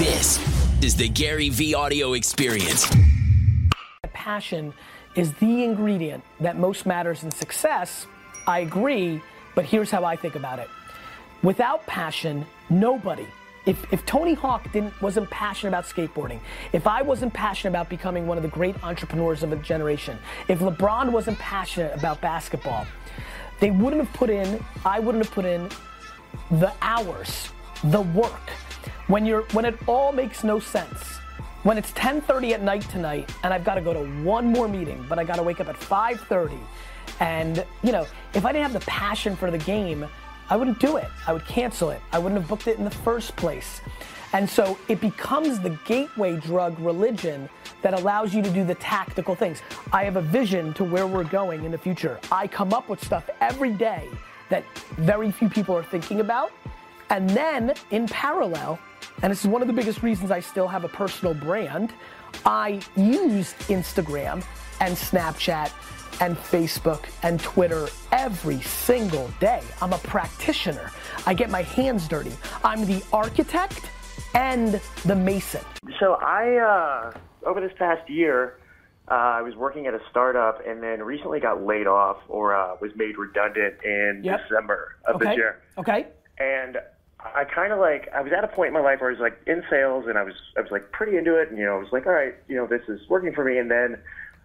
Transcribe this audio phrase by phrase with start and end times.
[0.00, 0.38] This
[0.82, 2.90] is the Gary Vee audio experience.
[4.14, 4.72] Passion
[5.14, 8.06] is the ingredient that most matters in success.
[8.46, 9.20] I agree,
[9.54, 10.70] but here's how I think about it.
[11.42, 13.26] Without passion, nobody.
[13.66, 16.40] If, if Tony Hawk didn't wasn't passionate about skateboarding,
[16.72, 20.16] if I wasn't passionate about becoming one of the great entrepreneurs of a generation,
[20.48, 22.86] if LeBron wasn't passionate about basketball,
[23.60, 25.68] they wouldn't have put in, I wouldn't have put in
[26.52, 27.50] the hours,
[27.84, 28.50] the work.
[29.06, 31.18] When you're when it all makes no sense.
[31.62, 35.04] When it's 10:30 at night tonight and I've got to go to one more meeting,
[35.08, 36.58] but I got to wake up at 5:30
[37.20, 40.06] and you know, if I didn't have the passion for the game,
[40.48, 41.08] I wouldn't do it.
[41.26, 42.00] I would cancel it.
[42.12, 43.80] I wouldn't have booked it in the first place.
[44.32, 47.48] And so it becomes the gateway drug religion
[47.82, 49.62] that allows you to do the tactical things.
[49.92, 52.20] I have a vision to where we're going in the future.
[52.30, 54.08] I come up with stuff every day
[54.48, 54.64] that
[54.96, 56.52] very few people are thinking about.
[57.10, 58.78] And then in parallel,
[59.22, 61.92] and this is one of the biggest reasons I still have a personal brand,
[62.46, 64.44] I use Instagram
[64.80, 65.72] and Snapchat
[66.20, 69.62] and Facebook and Twitter every single day.
[69.82, 70.90] I'm a practitioner.
[71.26, 72.32] I get my hands dirty.
[72.64, 73.90] I'm the architect
[74.34, 75.62] and the mason.
[75.98, 77.12] So I, uh,
[77.48, 78.58] over this past year,
[79.10, 82.76] uh, I was working at a startup and then recently got laid off or uh,
[82.80, 84.40] was made redundant in Yep.
[84.48, 85.24] December of Okay.
[85.30, 85.62] this year.
[85.78, 86.06] Okay.
[86.38, 86.78] And
[87.34, 89.20] I kind of like I was at a point in my life where I was
[89.20, 91.76] like in sales and I was I was like pretty into it and you know
[91.76, 93.98] I was like all right you know this is working for me and then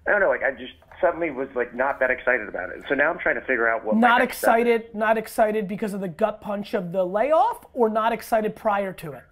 [0.08, 2.84] I don't know like I just suddenly was like not that excited about it.
[2.88, 6.08] So now I'm trying to figure out what Not excited, not excited because of the
[6.08, 9.24] gut punch of the layoff or not excited prior to it?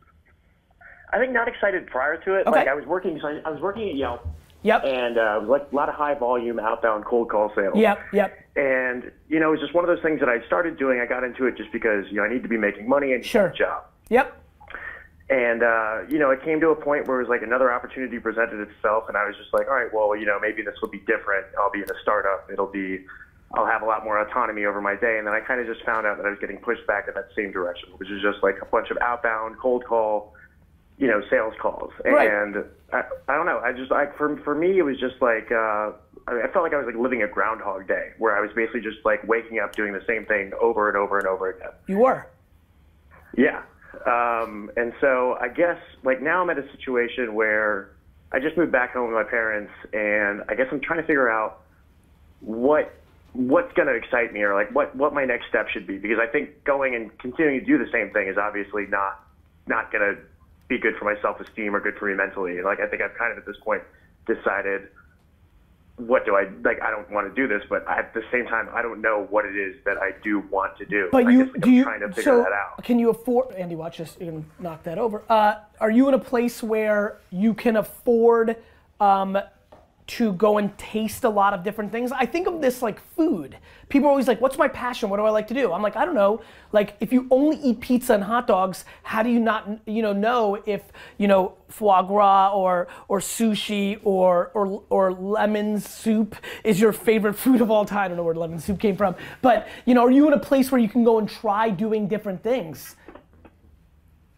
[1.12, 2.48] I think not excited prior to it.
[2.48, 2.60] Okay.
[2.60, 4.26] Like I was working so I, I was working at Yelp
[4.64, 4.83] Yep.
[4.86, 7.75] and uh, like a lot of high volume outbound cold call sales.
[7.78, 8.39] Yep, yep.
[8.56, 11.00] And you know, it was just one of those things that I started doing.
[11.02, 13.23] I got into it just because you know I need to be making money and
[13.25, 13.47] Sure.
[13.47, 13.84] a job.
[14.09, 14.39] Yep.
[15.30, 18.19] And uh, you know, it came to a point where it was like another opportunity
[18.19, 20.89] presented itself, and I was just like, all right, well, you know, maybe this will
[20.89, 21.45] be different.
[21.59, 22.50] I'll be in a startup.
[22.52, 23.06] It'll be,
[23.56, 25.18] I'll have a lot more autonomy over my day.
[25.18, 27.13] And then I kind of just found out that I was getting pushed back in
[27.16, 30.34] that same direction, which is just like a bunch of outbound cold call,
[30.98, 31.92] you know, sales calls.
[32.06, 32.30] Right.
[32.30, 33.59] And I, I don't know.
[33.59, 35.52] I just, I for for me, it was just like.
[35.52, 35.92] Uh,
[36.26, 38.50] I, mean, I felt like I was like living a Groundhog Day, where I was
[38.56, 41.72] basically just like waking up doing the same thing over and over and over again.
[41.88, 42.28] You were.
[43.38, 43.64] Yeah.
[44.06, 47.92] Um, and so I guess like now I'm at a situation where
[48.32, 51.30] I just moved back home with my parents and I guess I'm trying to figure
[51.30, 51.62] out
[52.42, 52.94] what
[53.34, 56.18] what's going to excite me or like what what my next step should be because
[56.20, 59.24] I think going and continuing to do the same thing is obviously not
[59.68, 60.22] not going to
[60.68, 62.62] be good for my self-esteem or good for me mentally.
[62.62, 63.84] Like I think I've kind of at this point
[64.25, 64.88] decided
[65.97, 68.68] what do I like I don't want to do this but at the same time
[68.73, 71.09] I don't know what it is that I do want to do.
[71.12, 72.84] But you guess, like, do I'm you trying to figure so that out.
[72.84, 75.22] can you afford Andy watch this you can knock that over.
[75.29, 78.57] Uh, are you in a place where you can afford
[79.00, 79.38] um,
[80.06, 82.12] to go and taste a lot of different things?
[82.12, 83.58] I think of this like food.
[83.90, 85.09] People are always like, "What's my passion?
[85.09, 86.41] What do I like to do?" I'm like, I don't know.
[86.72, 90.14] Like if you only eat pizza and hot dogs, how do you not you know
[90.14, 90.84] know if
[91.18, 97.35] you know foie gras or or sushi or or or lemon soup is your favorite
[97.35, 98.06] food of all time?
[98.06, 100.40] I don't know where lemon soup came from, but you know, are you in a
[100.40, 102.96] place where you can go and try doing different things?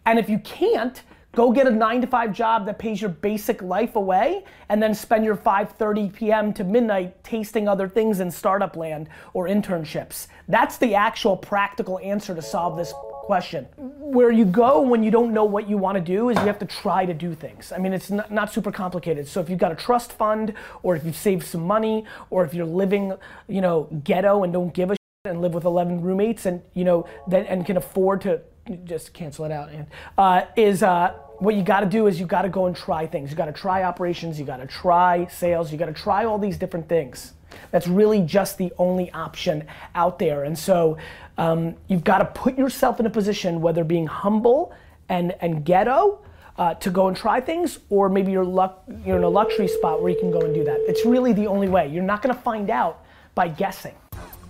[0.06, 1.02] And if you can't,
[1.36, 4.96] go get a nine to five job that pays your basic life away and then
[4.96, 6.54] spend your 5.30 p.m.
[6.54, 10.28] to midnight tasting other things in startup land or internships.
[10.48, 12.94] That's the actual practical answer to solve this
[13.26, 13.66] question.
[13.76, 16.60] Where you go when you don't know what you want to do is you have
[16.60, 17.72] to try to do things.
[17.72, 19.28] I mean, it's not, not super complicated.
[19.28, 20.54] So if you've got a trust fund
[20.84, 23.14] or if you've saved some money or if you're living,
[23.48, 26.84] you know, ghetto and don't give a shit and live with 11 roommates and you
[26.84, 28.40] know then and can afford to
[28.84, 29.88] just cancel it out and
[30.20, 33.06] uh, is uh, what you got to do is you got to go and try
[33.06, 36.26] things you got to try operations you got to try sales you got to try
[36.26, 37.34] all these different things
[37.72, 40.98] that's really just the only option out there and so
[41.38, 44.74] um, you've got to put yourself in a position whether being humble
[45.10, 46.20] and and ghetto
[46.58, 50.02] uh, to go and try things, or maybe you're luck, you're in a luxury spot
[50.02, 50.78] where you can go and do that.
[50.88, 51.88] It's really the only way.
[51.88, 53.04] You're not going to find out
[53.34, 53.94] by guessing.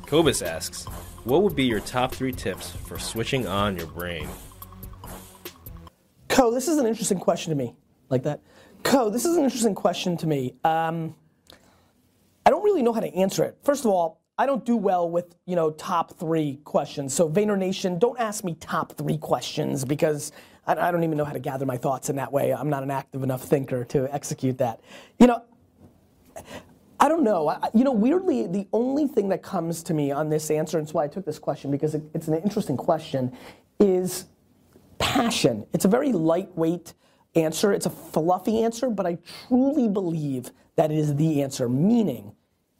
[0.05, 0.85] Kobus asks,
[1.23, 4.27] what would be your top three tips for switching on your brain?
[6.35, 7.73] Co, this is an interesting question to me.
[8.09, 8.41] Like that?
[8.83, 10.53] Co, this is an interesting question to me.
[10.65, 11.15] Um,
[12.45, 13.57] I don't really know how to answer it.
[13.63, 17.13] First of all, I don't do well with you know top three questions.
[17.13, 20.33] So Vayner Nation, don't ask me top three questions because
[20.67, 22.53] I, I don't even know how to gather my thoughts in that way.
[22.53, 24.81] I'm not an active enough thinker to execute that.
[25.19, 25.41] You know,
[26.99, 27.47] I don't know.
[27.47, 30.85] I, you know, weirdly, the only thing that comes to me on this answer, and
[30.85, 33.31] it's why I took this question because it, it's an interesting question,
[33.79, 34.25] is
[34.97, 35.65] passion.
[35.73, 36.93] It's a very lightweight,
[37.35, 37.73] answer.
[37.73, 41.69] It's a fluffy answer, but I truly believe that it is the answer.
[41.69, 42.33] Meaning,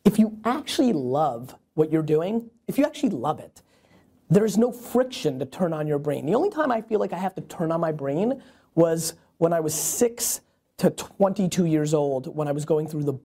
[0.04, 3.62] if you actually love what you're doing, if you actually love it,
[4.30, 6.26] there's no friction to turn on your brain.
[6.26, 8.42] The only time I feel like I have to turn on my brain
[8.74, 10.42] was when I was six
[10.78, 13.20] to 22 years old when I was going through the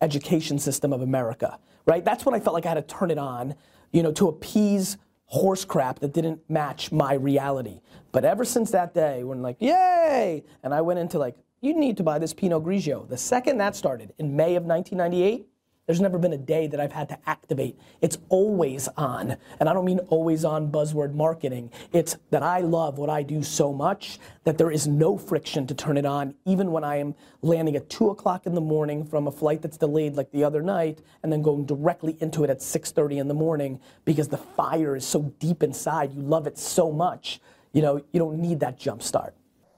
[0.00, 2.04] education system of America, right?
[2.04, 3.54] That's when I felt like I had to turn it on,
[3.92, 4.98] you know, to appease
[5.30, 7.80] horse crap that didn't match my reality.
[8.10, 11.96] But ever since that day, when like, yay, and I went into like, you need
[11.98, 13.08] to buy this Pinot Grigio.
[13.08, 15.46] The second that started in May of 1998,
[15.90, 17.76] there's never been a day that I've had to activate.
[18.00, 19.36] It's always on.
[19.58, 21.72] And I don't mean always on buzzword marketing.
[21.92, 25.74] It's that I love what I do so much that there is no friction to
[25.74, 29.26] turn it on, even when I am landing at 2 o'clock in the morning from
[29.26, 32.60] a flight that's delayed like the other night, and then going directly into it at
[32.60, 36.14] 6.30 in the morning because the fire is so deep inside.
[36.14, 37.40] You love it so much.
[37.72, 39.34] You know, you don't need that jump start.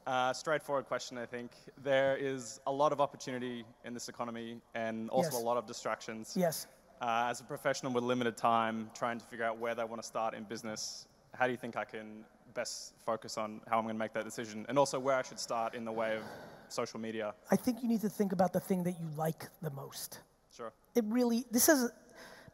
[0.06, 1.52] Uh, straightforward question, I think.
[1.82, 5.40] There is a lot of opportunity in this economy and also Yes.
[5.40, 6.34] a lot of distractions.
[6.36, 6.66] Yes.
[7.00, 10.06] Uh, as a professional with limited time, trying to figure out where they want to
[10.06, 13.94] start in business, how do you think I can best focus on how I'm going
[13.94, 14.66] to make that decision?
[14.68, 16.22] And also where I should start in the way of
[16.68, 17.34] social media?
[17.50, 20.20] I think you need to think about the thing that you like the most.
[20.54, 20.72] Sure.
[20.94, 21.90] It really, this is,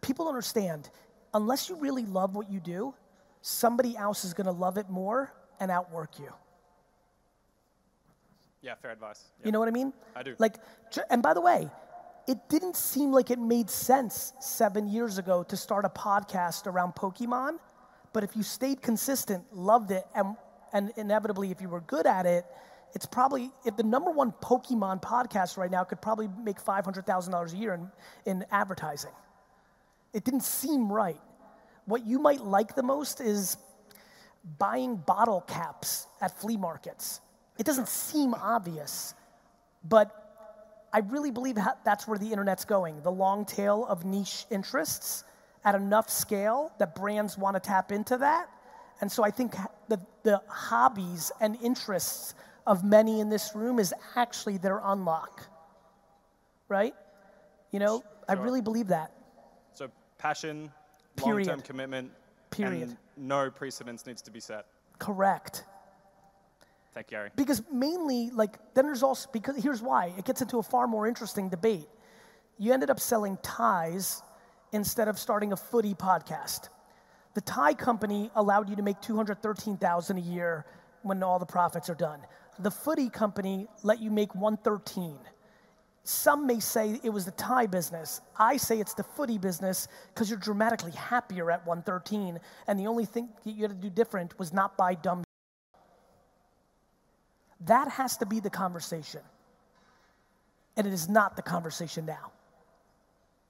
[0.00, 0.90] people don't understand,
[1.34, 2.94] unless you really love what you do,
[3.42, 6.32] somebody else is gonna love it more and outwork you.
[8.62, 9.24] Yeah, fair advice.
[9.44, 9.92] You know what I mean?
[10.16, 10.34] I do.
[10.38, 10.56] Like,
[11.10, 11.70] and by the way,
[12.26, 16.94] it didn't seem like it made sense seven years ago to start a podcast around
[16.94, 17.58] Pokemon,
[18.12, 20.36] but if you stayed consistent, loved it, and,
[20.72, 22.44] and inevitably, if you were good at it,
[22.94, 27.56] it's probably, if the number one Pokemon podcast right now could probably make $500,000 a
[27.56, 27.90] year in,
[28.26, 29.12] in advertising.
[30.12, 31.20] It didn't seem right.
[31.84, 33.56] What you might like the most is
[34.58, 37.20] buying bottle caps at flea markets.
[37.58, 39.14] It doesn't seem obvious,
[39.84, 40.28] but
[40.92, 43.02] I really believe that's where the internet's going.
[43.02, 45.24] The long tail of niche interests
[45.64, 48.48] at enough scale that brands want to tap into that.
[49.00, 49.54] And so I think
[49.88, 52.34] the, the hobbies and interests
[52.66, 55.46] of many in this room is actually their unlock.
[56.68, 56.94] Right?
[57.70, 59.12] You know, I really believe that.
[59.74, 60.70] So passion,
[61.16, 61.48] Period.
[61.48, 62.12] long-term commitment,
[62.50, 62.88] Period.
[62.88, 64.66] and no precedence needs to be set.
[64.98, 65.64] Correct.
[66.98, 67.30] Thank you, Gary.
[67.36, 71.06] Because mainly, like, then there's also, because here's why it gets into a far more
[71.06, 71.86] interesting debate.
[72.58, 74.20] You ended up selling ties
[74.72, 76.70] instead of starting a footy podcast.
[77.34, 80.66] The tie company allowed you to make 213,000 a year
[81.02, 82.18] when all the profits are done.
[82.58, 85.20] The footy company let you make 113.
[86.02, 88.22] Some may say it was the tie business.
[88.36, 93.04] I say it's the footy business because you're dramatically happier at 113, and the only
[93.04, 95.22] thing you had to do different was not buy dumb
[97.66, 99.20] that has to be the conversation.
[100.76, 102.32] And it is not the conversation now.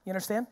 [0.04, 0.46] You understand?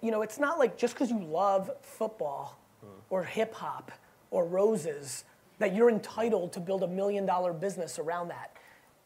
[0.00, 2.88] you know, it's not like just because you love football mm.
[3.10, 3.92] or hip hop
[4.30, 5.24] or roses
[5.58, 8.56] that you're entitled to build a million dollar business around that.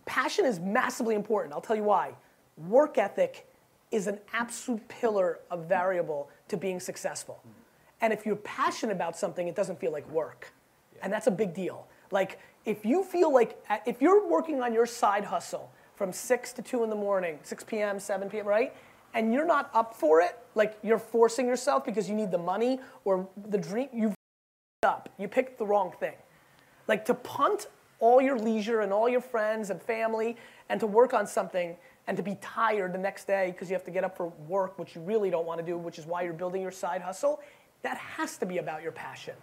[0.06, 1.54] Passion is massively important.
[1.54, 2.12] I'll tell you why.
[2.56, 3.46] Work ethic
[3.90, 7.40] is an absolute pillar of variable to being successful.
[7.46, 7.50] Mm.
[8.02, 10.52] And if you're passionate about something, it doesn't feel like work.
[11.02, 11.86] And that's a big deal.
[12.10, 16.62] Like, if you feel like, if you're working on your side hustle from 6 to
[16.62, 18.74] 2 in the morning, 6 p.m., 7 p.m., right?
[19.14, 22.80] And you're not up for it, like you're forcing yourself because you need the money
[23.04, 24.14] or the dream, you've
[24.82, 25.10] up.
[25.18, 26.14] You picked the wrong thing.
[26.88, 27.66] Like to punt
[27.98, 30.36] all your leisure and all your friends and family
[30.70, 31.76] and to work on something
[32.06, 34.78] and to be tired the next day because you have to get up for work,
[34.78, 37.40] which you really don't want to do, which is why you're building your side hustle,
[37.82, 39.34] that has to be about your passion.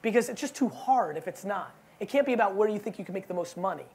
[0.00, 1.74] Because it's just too hard if it's not.
[2.02, 3.86] It can't be about where you think you can make the most money.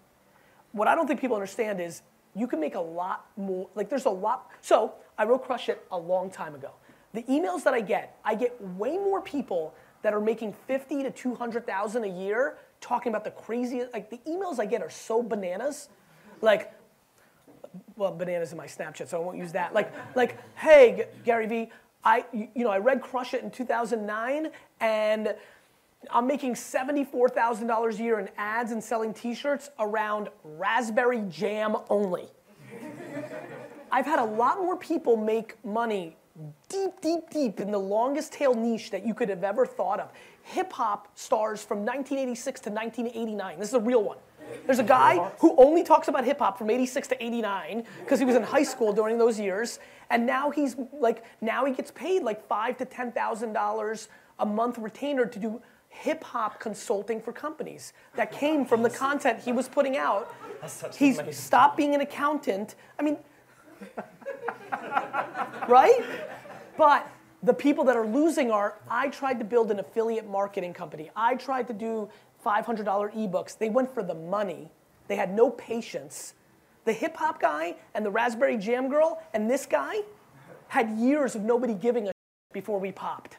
[0.71, 2.03] What I don't think people understand is
[2.35, 4.49] you can make a lot more, like there's a lot.
[4.61, 6.71] So I wrote Crush It a long time ago.
[7.13, 9.73] The emails that I get, I get way more people
[10.03, 14.57] that are making 50 to 200,000 a year talking about the craziest, like the emails
[14.57, 15.89] I get are so bananas.
[16.39, 16.71] Like,
[17.97, 19.73] well, bananas in my Snapchat, so I won't use that.
[19.73, 21.71] Like, like, hey, Gary Vee,
[22.05, 24.49] I, you know, I read Crush It in 2009,
[24.79, 25.35] and
[26.11, 32.27] I'm making $74,000 a year in ads and selling T-shirts around raspberry jam only.
[33.91, 36.15] I've had a lot more people make money
[36.69, 40.11] deep, deep, deep in the longest tail niche that you could have ever thought of.
[40.43, 43.59] Hip hop stars from 1986 to 1989.
[43.59, 44.17] This is a real one.
[44.65, 48.25] There's a guy who only talks about hip hop from 86 to 89 because he
[48.25, 52.23] was in high school during those years, and now he's like now he gets paid
[52.23, 54.07] like five to ten thousand dollars
[54.39, 59.39] a month retainer to do hip hop consulting for companies that came from the content
[59.39, 60.33] he was putting out.
[60.95, 62.75] He's stopped being an accountant.
[62.99, 63.17] I mean,
[65.67, 66.03] right?
[66.77, 67.09] But
[67.43, 71.09] the people that are losing are I tried to build an affiliate marketing company.
[71.15, 72.09] I tried to do
[72.45, 73.57] $500 ebooks.
[73.57, 74.71] They went for the money.
[75.07, 76.33] They had no patience.
[76.85, 79.97] The hip hop guy and the Raspberry Jam girl and this guy
[80.69, 82.11] had years of nobody giving a
[82.53, 83.37] before we popped.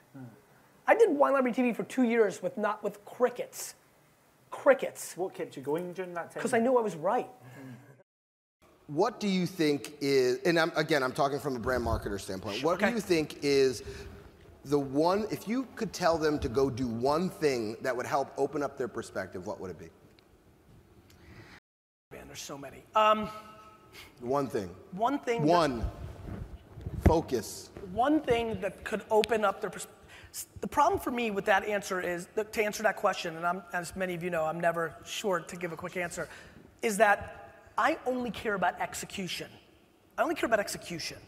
[0.88, 3.74] I did Wine Library TV for two years with not with crickets.
[4.50, 5.16] Crickets.
[5.16, 6.34] What kept you going during that time?
[6.34, 7.28] Because I knew I was right.
[8.86, 12.62] What do you think is, and I'm, again, I'm talking from a brand marketer standpoint.
[12.64, 12.88] What Okay.
[12.88, 13.82] do you think is
[14.64, 18.32] the one, if you could tell them to go do one thing that would help
[18.38, 19.90] open up their perspective, what would it be?
[22.12, 22.82] Man, there's so many.
[22.94, 23.28] Um,
[24.20, 24.70] One thing.
[24.92, 25.42] one thing.
[25.42, 25.90] that- One.
[27.04, 27.70] Focus.
[27.92, 29.86] one thing that could open up their pers-
[30.60, 33.94] the problem for me with that answer is to answer that question and I'm, as
[33.96, 36.28] many of you know i'm never short to give a quick answer
[36.82, 39.48] is that i only care about execution.
[40.16, 41.18] I only care about execution.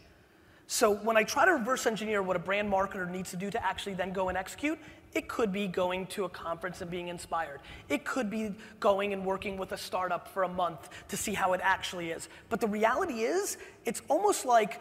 [0.67, 3.65] So when i try to reverse engineer what a brand marketer needs to do to
[3.65, 4.77] actually then go and execute
[5.13, 7.59] it could be going to a conference and being inspired.
[7.89, 11.53] It could be going and working with a startup for a month to see how
[11.53, 12.29] it actually is.
[12.49, 14.79] But the reality is it's almost like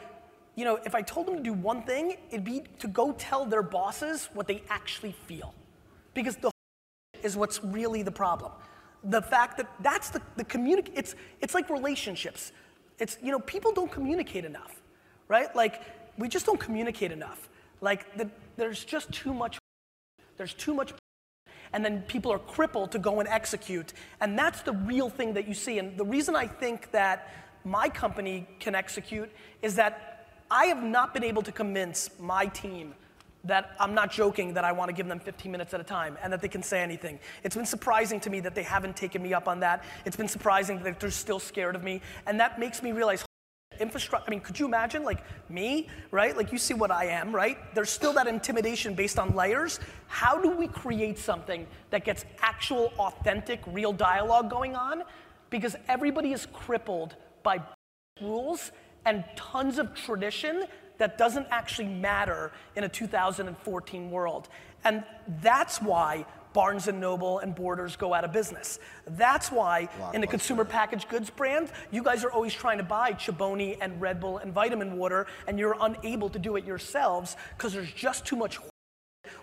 [0.61, 3.47] you know, if I told them to do one thing, it'd be to go tell
[3.47, 5.55] their bosses what they actually feel.
[6.13, 6.51] Because the
[7.23, 8.53] is what's really the problem.
[9.05, 12.53] The fact that that's the, the communic it's it's like relationships.
[12.99, 14.83] It's you know, people don't communicate enough,
[15.29, 15.49] right?
[15.57, 15.81] Like
[16.19, 17.49] we just don't communicate enough.
[17.81, 19.57] Like the, there's just too much
[20.37, 20.93] there's too much
[21.73, 23.95] and then people are crippled to go and execute.
[24.21, 25.79] And that's the real thing that you see.
[25.79, 27.33] And the reason I think that
[27.65, 29.31] my company can execute
[29.63, 30.20] is that
[30.51, 32.95] I have not been able to convince my team
[33.45, 36.19] that I'm not joking that I want to give them 15 minutes at a time
[36.23, 37.19] and that they can say anything.
[37.45, 39.85] It's been surprising to me that they haven't taken me up on that.
[40.05, 42.03] It's been surprising that they're still scared of me.
[42.27, 43.25] And that makes me realize
[43.79, 44.27] infrastructure.
[44.27, 46.37] I mean, could you imagine, like me, right?
[46.37, 47.57] Like you see what I am, right?
[47.75, 49.81] There's still that intimidation based on layers.
[50.09, 55.05] How do we create something that gets actual, authentic, real dialogue going on?
[55.49, 57.63] Because everybody is crippled by
[58.21, 58.73] rules
[59.05, 60.65] and tons of tradition
[60.99, 64.49] that doesn't actually matter in a 2014 world.
[64.85, 65.03] And
[65.41, 68.79] that's why Barnes and Noble and Borders go out of business.
[69.07, 73.13] That's why in the consumer packaged goods brand, you guys are always trying to buy
[73.13, 77.73] Chobani and Red Bull and vitamin water, and you're unable to do it yourselves because
[77.73, 78.59] there's just too much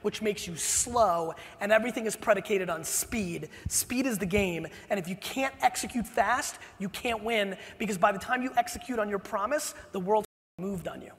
[0.01, 3.50] which makes you slow, and everything is predicated on speed.
[3.68, 8.12] Speed is the game, and if you can't execute fast, you can't win because by
[8.12, 10.25] the time you execute on your promise, the world
[10.58, 11.12] moved on you.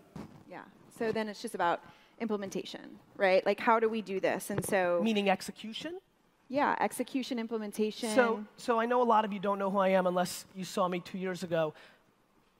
[0.49, 0.63] Yeah.
[0.99, 1.81] So then it's just about
[2.21, 3.45] implementation, right?
[3.47, 4.51] Like, how do we do this?
[4.51, 5.99] And so, Meaning execution?
[6.49, 8.11] yeah, execution, implementation.
[8.15, 10.65] So, so I know a lot of you don't know who I am unless you
[10.65, 11.75] saw me two years ago.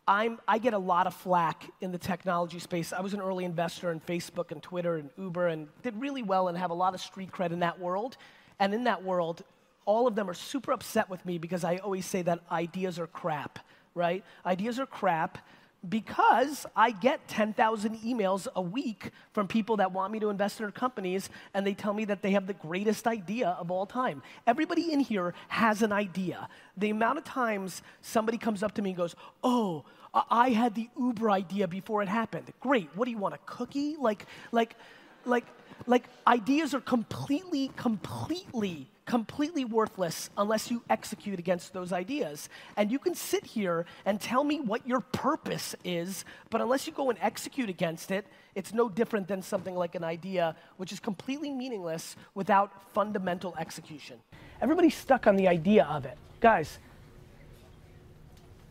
[0.09, 2.95] I'm, I get a lot of flack in the technology space.
[2.95, 6.49] I was an early investor in Facebook and Twitter and Uber and did really well
[6.49, 8.17] and have a lot of street cred in that world.
[8.59, 9.43] And in that world,
[9.85, 13.07] all of them are super upset with me because I always say that ideas are
[13.07, 13.59] crap,
[13.95, 14.25] right?
[14.47, 15.39] Ideas are crap
[15.87, 20.65] because I get 10,000 emails a week from people that want me to invest in
[20.65, 24.23] their companies, and they tell me that they have the greatest idea of all time.
[24.47, 26.49] Everybody in here has an idea.
[26.77, 29.85] The amount of times somebody comes up to me and goes, Oh,
[30.15, 32.53] I- had the Uber idea before it happened.
[32.61, 32.89] Great.
[32.95, 33.97] What do you want, a cookie?
[33.99, 34.77] Like, like,
[35.25, 35.45] like,
[35.87, 42.49] like ideas are completely, completely, completely worthless unless you execute against those ideas.
[42.77, 46.93] And you can sit here and tell me what your purpose is, but unless you
[46.93, 51.01] go and execute against it, it's no different than something like an idea, which is
[51.01, 54.19] completely meaningless without fundamental execution.
[54.61, 56.19] Everybody's stuck on the idea of it.
[56.41, 56.79] Guys,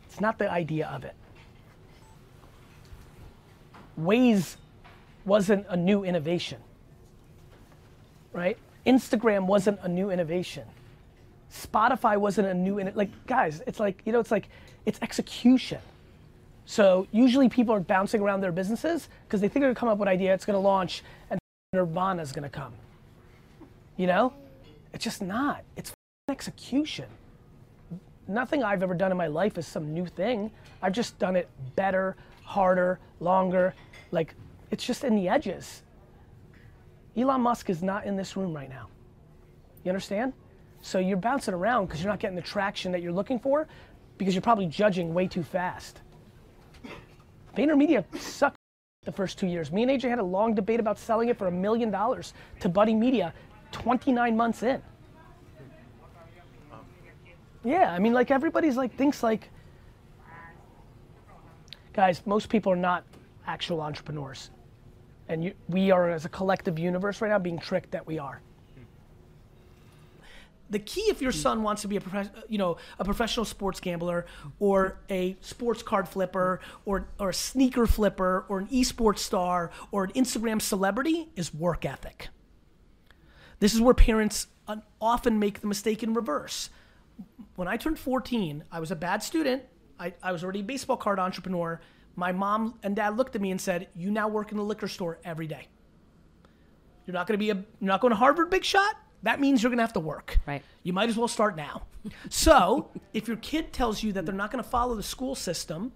[0.04, 1.14] it's not the idea of it.
[3.98, 4.56] Waze
[5.24, 6.58] wasn't a new innovation,
[8.32, 8.56] right?
[8.86, 10.64] Instagram wasn't a new innovation.
[11.52, 14.48] Spotify wasn't a new, in- like, guys, it's like, you know, it's like,
[14.86, 15.80] it's execution.
[16.66, 19.98] So usually people are bouncing around their businesses because they think they're gonna come up
[19.98, 21.40] with an idea, it's gonna launch, and
[21.72, 22.74] Nirvana's gonna come.
[23.96, 24.32] You know?
[24.92, 25.64] It's just not.
[25.76, 25.92] It's
[26.30, 27.06] execution.
[28.26, 30.50] Nothing I've ever done in my life is some new thing.
[30.82, 33.74] I've just done it better, harder, longer.
[34.10, 34.34] Like,
[34.70, 35.82] it's just in the edges.
[37.16, 38.88] Elon Musk is not in this room right now.
[39.84, 40.32] You understand?
[40.80, 43.66] So you're bouncing around because you're not getting the traction that you're looking for
[44.16, 46.00] because you're probably judging way too fast.
[47.56, 48.56] VaynerMedia sucked
[49.04, 49.72] the first two years.
[49.72, 52.68] Me and AJ had a long debate about selling it for a million dollars to
[52.68, 53.32] Buddy Media.
[53.72, 54.82] 29 months in.
[57.64, 59.50] Yeah, I mean, like everybody's like thinks like,
[61.92, 63.04] guys, most people are not
[63.48, 64.50] actual entrepreneurs,
[65.28, 68.40] and you, we are as a collective universe right now being tricked that we are.
[70.70, 73.80] The key, if your son wants to be a prof- you know a professional sports
[73.80, 74.26] gambler
[74.60, 80.04] or a sports card flipper or or a sneaker flipper or an esports star or
[80.04, 82.28] an Instagram celebrity, is work ethic.
[83.60, 86.68] This is where parents uh, often make the mistake in reverse
[87.56, 89.62] when I turned 14, I was a bad student.
[89.98, 91.80] I, I was already a baseball card entrepreneur.
[92.18, 94.88] My mom and dad looked at me and said, "You now work in the liquor
[94.88, 95.68] store every day.
[97.06, 98.96] You're not going to be a, you're not going to Harvard, big shot.
[99.22, 100.38] That means you're going to have to work.
[100.46, 100.62] Right.
[100.82, 101.82] You might as well start now.
[102.28, 105.92] so if your kid tells you that they're not going to follow the school system,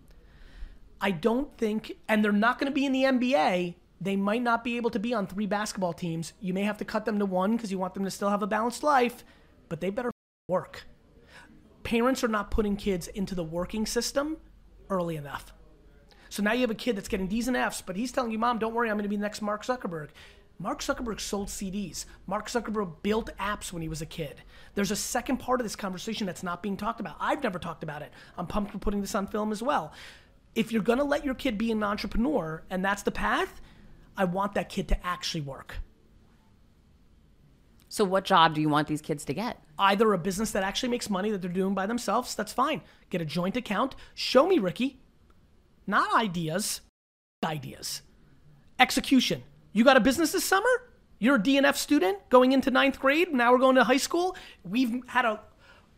[1.00, 3.75] I don't think, and they're not going to be in the NBA.
[4.00, 6.33] They might not be able to be on three basketball teams.
[6.41, 8.43] You may have to cut them to one because you want them to still have
[8.43, 9.25] a balanced life,
[9.69, 10.11] but they better
[10.49, 10.87] work
[11.83, 14.37] parents are not putting kids into the working system
[14.88, 15.52] early enough.
[16.33, 18.39] So now you have a kid that's getting D's and F's, but he's telling you,
[18.39, 20.09] Mom, don't worry, I'm going to be the next Mark Zuckerberg.
[20.59, 22.07] Mark Zuckerberg sold CDs.
[22.27, 24.41] Mark Zuckerberg built apps when he was a kid.
[24.75, 27.17] There's a second part of this conversation that's not being talked about.
[27.21, 28.12] I've never talked about it.
[28.39, 29.93] I'm pumped for putting this on film as well.
[30.55, 33.61] If you're going to let your kid be an entrepreneur and that's the path,
[34.17, 35.81] I want that kid to actually work.
[37.91, 39.59] So, what job do you want these kids to get?
[39.79, 42.83] either a business that actually makes money that they're doing by themselves, that's fine.
[43.11, 43.97] Get a joint account.
[44.15, 45.02] Show me, Ricky.
[45.87, 46.81] Not ideas,
[47.45, 48.03] ideas.
[48.79, 49.43] Execution.
[49.73, 50.69] You got a business this summer?
[51.19, 53.33] You're a DNF student going into ninth grade.
[53.33, 54.37] Now we're going to high school.
[54.65, 55.41] We've had a,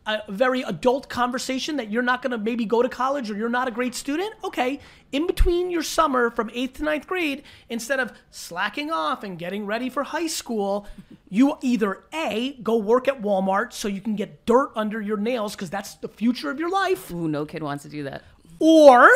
[0.05, 3.49] a very adult conversation that you're not going to maybe go to college or you're
[3.49, 4.33] not a great student.
[4.43, 4.79] Okay.
[5.11, 9.65] In between your summer from eighth to ninth grade, instead of slacking off and getting
[9.65, 10.87] ready for high school,
[11.29, 15.55] you either A, go work at Walmart so you can get dirt under your nails
[15.55, 18.21] because that's the future of your life, Ooh, no kid wants to do that.
[18.59, 19.09] or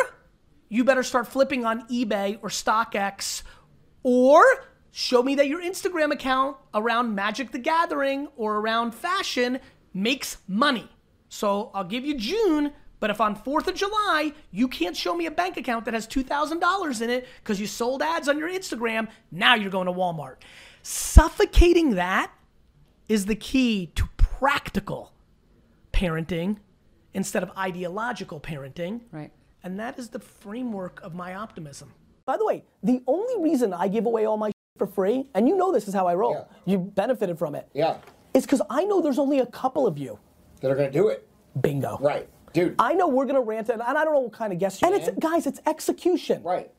[0.70, 3.42] you better start flipping on eBay or StockX,
[4.02, 4.42] or
[4.92, 9.58] show me that your Instagram account around Magic the Gathering or around fashion
[9.92, 10.88] makes money.
[11.28, 15.26] So I'll give you June, but if on 4th of July you can't show me
[15.26, 19.08] a bank account that has $2,000 in it because you sold ads on your Instagram,
[19.30, 20.36] now you're going to Walmart.
[20.82, 22.32] Suffocating that
[23.08, 25.12] is the key to practical
[25.92, 26.58] parenting
[27.12, 29.00] instead of ideological parenting.
[29.10, 29.32] Right.
[29.62, 31.92] And that is the framework of my optimism.
[32.24, 35.56] By the way, the only reason I give away all my for free, and you
[35.56, 37.98] know this is how I roll, you benefited from it, Yeah.
[38.32, 40.18] is because I know there's only a couple of you.
[40.60, 41.26] That are gonna do it.
[41.60, 41.98] Bingo.
[42.00, 42.28] Right.
[42.54, 42.76] Dude.
[42.78, 44.96] I know we're gonna rant, and I don't know what kind of guests you And
[44.96, 46.42] it's, guys, it's execution.
[46.42, 46.70] right.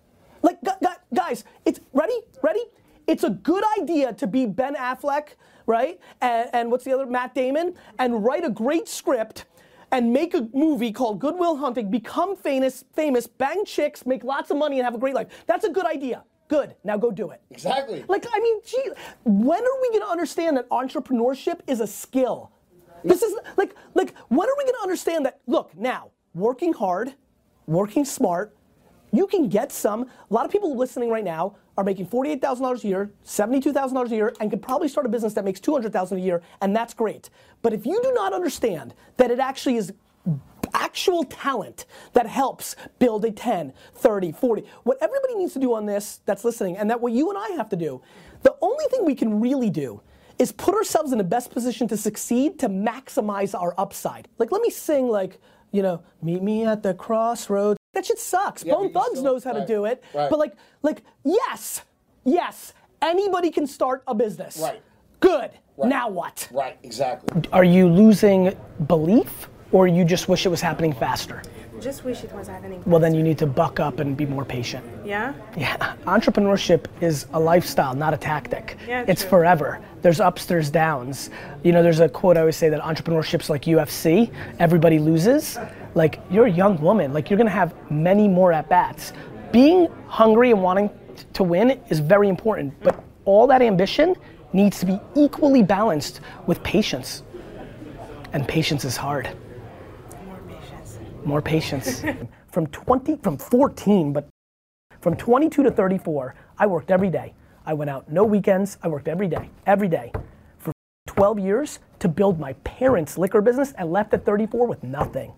[0.41, 2.61] Like, gu- gu- guys, it's ready, ready.
[3.05, 5.35] It's a good idea to be Ben Affleck,
[5.67, 5.99] right?
[6.21, 9.45] And, and what's the other, Matt Damon, and write a great script
[9.91, 14.49] and make a movie called Good Will Hunting, become famous, famous, bang chicks, make lots
[14.51, 15.27] of money, and have a great life.
[15.47, 16.23] That's a good idea.
[16.47, 16.75] Good.
[16.83, 17.41] Now go do it.
[17.49, 18.03] Exactly.
[18.07, 18.89] Like, I mean, gee,
[19.23, 22.51] when are we going to understand that entrepreneurship is a skill?
[23.03, 25.39] This is like, like, when are we going to understand that?
[25.47, 27.13] Look, now, working hard,
[27.67, 28.55] working smart,
[29.11, 30.03] you can get some.
[30.03, 34.33] A lot of people listening right now are making $48,000 a year, $72,000 a year,
[34.39, 37.29] and could probably start a business that makes $200,000 a year, and that's great.
[37.61, 39.93] But if you do not understand that it actually is
[40.73, 44.63] actual talent that helps build a 10, 30, 40.
[44.83, 47.49] What everybody needs to do on this that's listening, and that what you and I
[47.57, 48.01] have to do,
[48.43, 50.01] the only thing we can really do
[50.39, 54.27] is put ourselves in the best position to succeed to maximize our upside.
[54.37, 55.39] Like, let me sing, like,
[55.71, 57.80] you know, meet me at the crossroads.
[57.93, 58.63] That shit sucks.
[58.63, 60.03] Yeah, Bone Thugs still- knows how to do it.
[60.13, 60.29] right.
[60.29, 61.81] But, like, like, yes,
[62.23, 64.57] yes, anybody can start a business.
[64.61, 64.81] Right.
[65.19, 65.51] Good.
[65.77, 65.89] Right.
[65.89, 66.47] Now what?
[66.51, 66.77] Right.
[66.83, 67.43] Exactly.
[67.51, 68.55] Are you losing
[68.87, 71.41] belief or you just wish it was happening faster?
[71.79, 72.83] Just wish it was happening.
[72.85, 74.85] Well, then you need to buck up and be more patient.
[75.03, 75.33] Yeah?
[75.57, 78.77] Yeah, entrepreneurship is a lifestyle, not a tactic.
[78.87, 79.31] Yeah, it's true.
[79.31, 79.79] forever.
[80.03, 81.31] There's ups, there's downs.
[81.63, 84.31] You know, there's a quote I always say that entrepreneurship's like UFC.
[84.59, 85.57] Everybody loses.
[85.93, 87.13] Like you're a young woman.
[87.13, 89.13] Like you're gonna have many more at bats.
[89.51, 90.89] Being hungry and wanting
[91.33, 92.73] to win is very important.
[92.81, 94.15] But all that ambition
[94.53, 97.23] needs to be equally balanced with patience.
[98.33, 99.29] And patience is hard
[100.25, 100.99] More patience.
[101.25, 102.03] more patience.
[102.51, 104.27] from 20, from 14, but
[105.01, 107.33] from 22 to 34, I worked every day.
[107.65, 108.77] I went out no weekends.
[108.83, 110.11] I worked every day, every day,
[110.57, 110.71] for
[111.07, 115.33] 12 years to build my parents' liquor business, and left at 34 with nothing.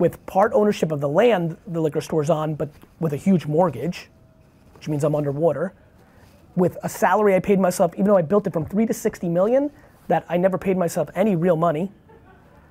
[0.00, 4.08] With part ownership of the land the liquor store's on, but with a huge mortgage,
[4.74, 5.74] which means I'm underwater.
[6.56, 9.28] with a salary I paid myself, even though I built it from three to 60
[9.28, 9.70] million,
[10.08, 11.92] that I never paid myself any real money.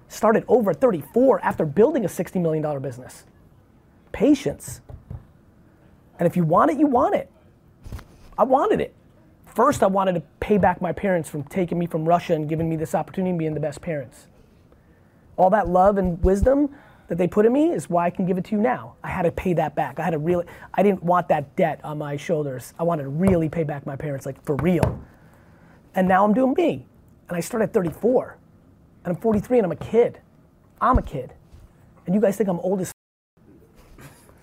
[0.09, 3.25] Started over at 34 after building a $60 million business.
[4.11, 4.81] Patience.
[6.19, 7.31] And if you want it, you want it.
[8.37, 8.93] I wanted it.
[9.45, 12.69] First, I wanted to pay back my parents from taking me from Russia and giving
[12.69, 14.27] me this opportunity and being the best parents.
[15.37, 16.75] All that love and wisdom
[17.09, 18.93] that they put in me is why I can give it to you now.
[19.03, 19.99] I had to pay that back.
[19.99, 20.45] I had to really,
[20.75, 22.73] I didn't want that debt on my shoulders.
[22.79, 25.03] I wanted to really pay back my parents, like for real.
[25.95, 26.85] And now I'm doing me.
[27.27, 28.37] And I started at 34.
[29.03, 30.19] And I'm 43 and I'm a kid.
[30.79, 31.33] I'm a kid.
[32.05, 32.91] And you guys think I'm old as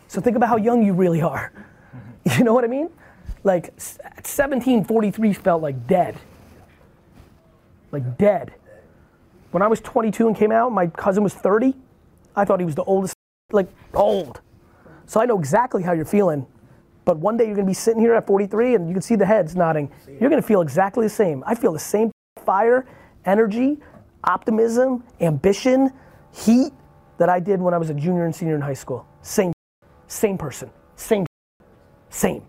[0.09, 1.53] So think about how young you really are.
[2.37, 2.91] You know what I mean?
[3.45, 6.17] Like at 17, 43 felt like dead.
[7.93, 8.53] Like dead.
[9.53, 11.77] When I was 22 and came out, my cousin was 30.
[12.37, 13.15] I thought he was the oldest,
[13.51, 14.41] like old.
[15.07, 16.47] So I know exactly how you're feeling.
[17.05, 19.25] But one day you're gonna be sitting here at 43 and you can see the
[19.27, 19.91] heads nodding.
[20.21, 21.43] You're gonna feel exactly the same.
[21.47, 22.11] I feel the same
[22.45, 22.87] fire,
[23.25, 23.79] energy,
[24.25, 25.93] optimism, ambition,
[26.33, 26.73] heat
[27.19, 29.07] that I did when I was a junior and senior in high school.
[29.23, 29.53] Same,
[30.09, 31.27] same person, same,
[32.11, 32.43] same.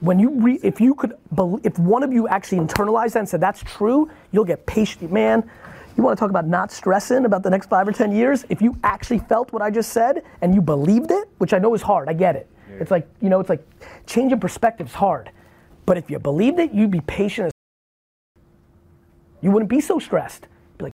[0.00, 1.14] When you re, if you could,
[1.62, 5.12] if one of you actually internalized that and said that's true, you'll get patient.
[5.12, 5.48] Man,
[5.96, 8.44] you want to talk about not stressing about the next five or ten years?
[8.48, 11.74] If you actually felt what I just said and you believed it, which I know
[11.74, 12.48] is hard, I get it.
[12.80, 13.64] It's like you know, it's like
[14.06, 15.30] changing perspective's hard,
[15.86, 17.46] but if you believed it, you'd be patient.
[17.46, 17.52] As
[19.42, 20.48] you wouldn't be so stressed.
[20.78, 20.92] Be like,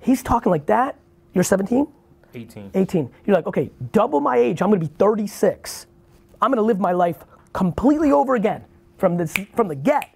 [0.00, 0.96] he's talking like that.
[1.34, 1.86] You're 17.
[2.34, 2.70] 18.
[2.74, 3.10] 18.
[3.24, 4.62] You're like, okay, double my age.
[4.62, 5.86] I'm gonna be 36.
[6.40, 7.16] I'm gonna live my life
[7.52, 8.64] completely over again
[8.98, 10.15] from this from the get.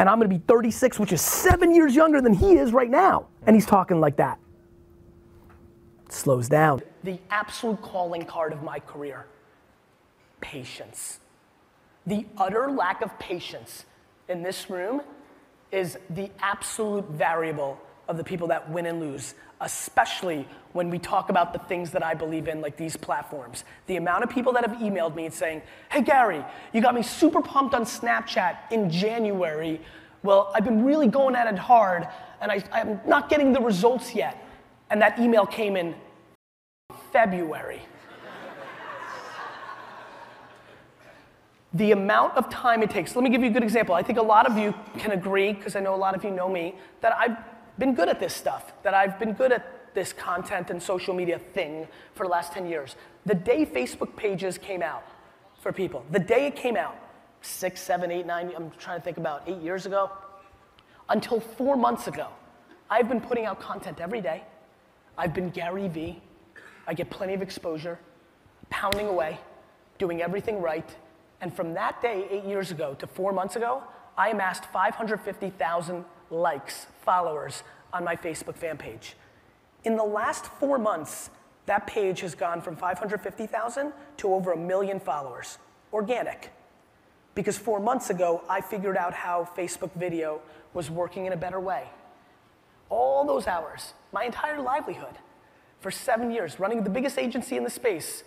[0.00, 3.26] And I'm gonna be 36, which is seven years younger than he is right now.
[3.46, 4.38] And he's talking like that.
[6.08, 6.80] Slows down.
[7.04, 9.26] The absolute calling card of my career
[10.40, 11.20] patience.
[12.06, 13.84] The utter lack of patience
[14.30, 15.02] in this room
[15.70, 17.78] is the absolute variable
[18.10, 22.04] of the people that win and lose, especially when we talk about the things that
[22.04, 23.62] I believe in, like these platforms.
[23.86, 27.02] The amount of people that have emailed me and saying, Hey Gary, you got me
[27.02, 29.80] super pumped on Snapchat in January.
[30.24, 32.08] Well, I've been really going at it hard
[32.40, 34.44] and I, I'm not getting the results yet.
[34.90, 35.94] And that email came in
[37.12, 37.82] February.
[41.72, 43.14] the amount of time it takes.
[43.14, 43.94] Let me give you a good example.
[43.94, 46.30] I think a lot of you can agree, because I know a lot of you
[46.30, 47.36] know me, that I've
[47.80, 51.38] been good at this stuff, that I've been good at this content and social media
[51.38, 52.94] thing for the last 10 years.
[53.26, 55.04] The day Facebook pages came out
[55.60, 56.96] for people, the day it came out,
[57.42, 60.10] six, seven, eight, nine, I'm trying to think about eight years ago,
[61.08, 62.28] until four months ago,
[62.88, 64.42] I've been putting out content every day.
[65.18, 66.20] I've been Gary Vee.
[66.86, 67.98] I get plenty of exposure,
[68.68, 69.38] pounding away,
[69.98, 70.88] doing everything right.
[71.40, 73.82] And from that day, eight years ago to four months ago,
[74.16, 77.62] I amassed 550,000 likes, followers
[77.92, 79.16] on my Facebook fan page.
[79.84, 81.30] In the last four months,
[81.66, 85.58] that page has gone from 550,000 to over a million followers.
[85.92, 86.50] Organic.
[87.34, 90.40] Because four months ago, I figured out how Facebook video
[90.74, 91.84] was working in a better way.
[92.88, 95.14] All those hours, my entire livelihood,
[95.80, 98.24] for seven years, running the biggest agency in the space,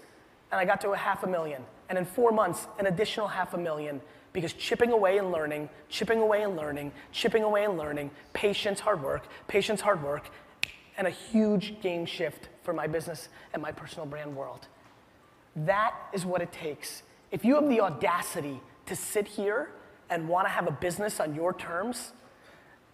[0.54, 1.64] and I got to a half a million.
[1.90, 4.00] And in four months, an additional half a million
[4.34, 9.02] because chipping away and learning, chipping away and learning, chipping away and learning, patience, hard
[9.02, 10.30] work, patience, hard work,
[10.96, 14.68] and a huge game shift for my business and my personal brand world.
[15.56, 17.02] That is what it takes.
[17.32, 19.72] If you have the audacity to sit here
[20.12, 22.14] and want to have a business on your terms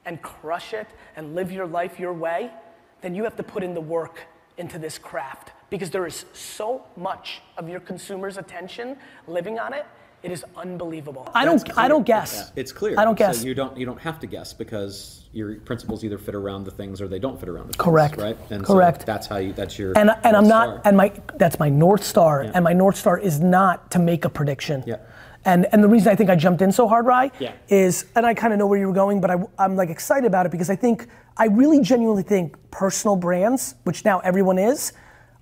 [0.06, 2.52] and crush it and live your life your way,
[3.02, 4.22] then you have to put in the work
[4.58, 9.86] into this craft because there is so much of your consumer's attention living on it.
[10.21, 11.29] It is unbelievable.
[11.34, 11.77] I don't.
[11.77, 12.51] I don't guess.
[12.58, 12.99] It's clear.
[12.99, 13.39] I don't guess.
[13.39, 16.71] So you don't you don't have to guess because your principles either fit around the
[16.71, 17.77] things or they don't fit around the things.
[17.86, 18.17] Correct.
[18.17, 18.38] Right.
[18.49, 19.01] And Correct.
[19.01, 19.53] So that's how you.
[19.53, 19.97] That's your.
[19.97, 20.82] and and I'm not Star.
[20.84, 24.29] and my that's my north star and my north star is not to make a
[24.29, 24.84] prediction.
[24.86, 24.97] Yeah.
[25.45, 27.53] And and the reason I think I jumped in so hard, Rye, Yeah.
[27.69, 30.27] is and I kind of know where you were going, but I, I'm like excited
[30.27, 34.91] about it because I think I really genuinely think personal brands, which now everyone is,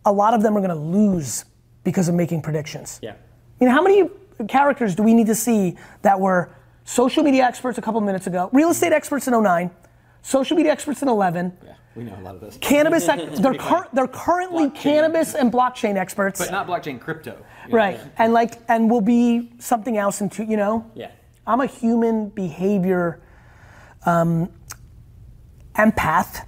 [0.08, 1.44] a lot of them are going to lose
[1.84, 3.00] because of making predictions.
[3.04, 3.16] Yeah.
[3.60, 4.10] You know, how many
[4.48, 6.50] characters do we need to see that were
[6.86, 9.70] social media experts a couple minutes ago, real estate experts in 09,
[10.22, 11.74] social media experts in 11, Yeah.
[11.96, 12.58] We know a lot of this.
[12.62, 16.40] cannabis, ex- they're, cur- they're currently cannabis and blockchain experts.
[16.40, 17.32] But not blockchain, crypto.
[17.66, 17.76] you know?
[17.78, 18.00] Right.
[18.18, 20.90] And like, and will be something else into, you know?
[20.96, 21.12] Yeah.
[21.46, 23.20] I'm a human behavior
[24.06, 24.50] um,
[25.76, 26.46] empath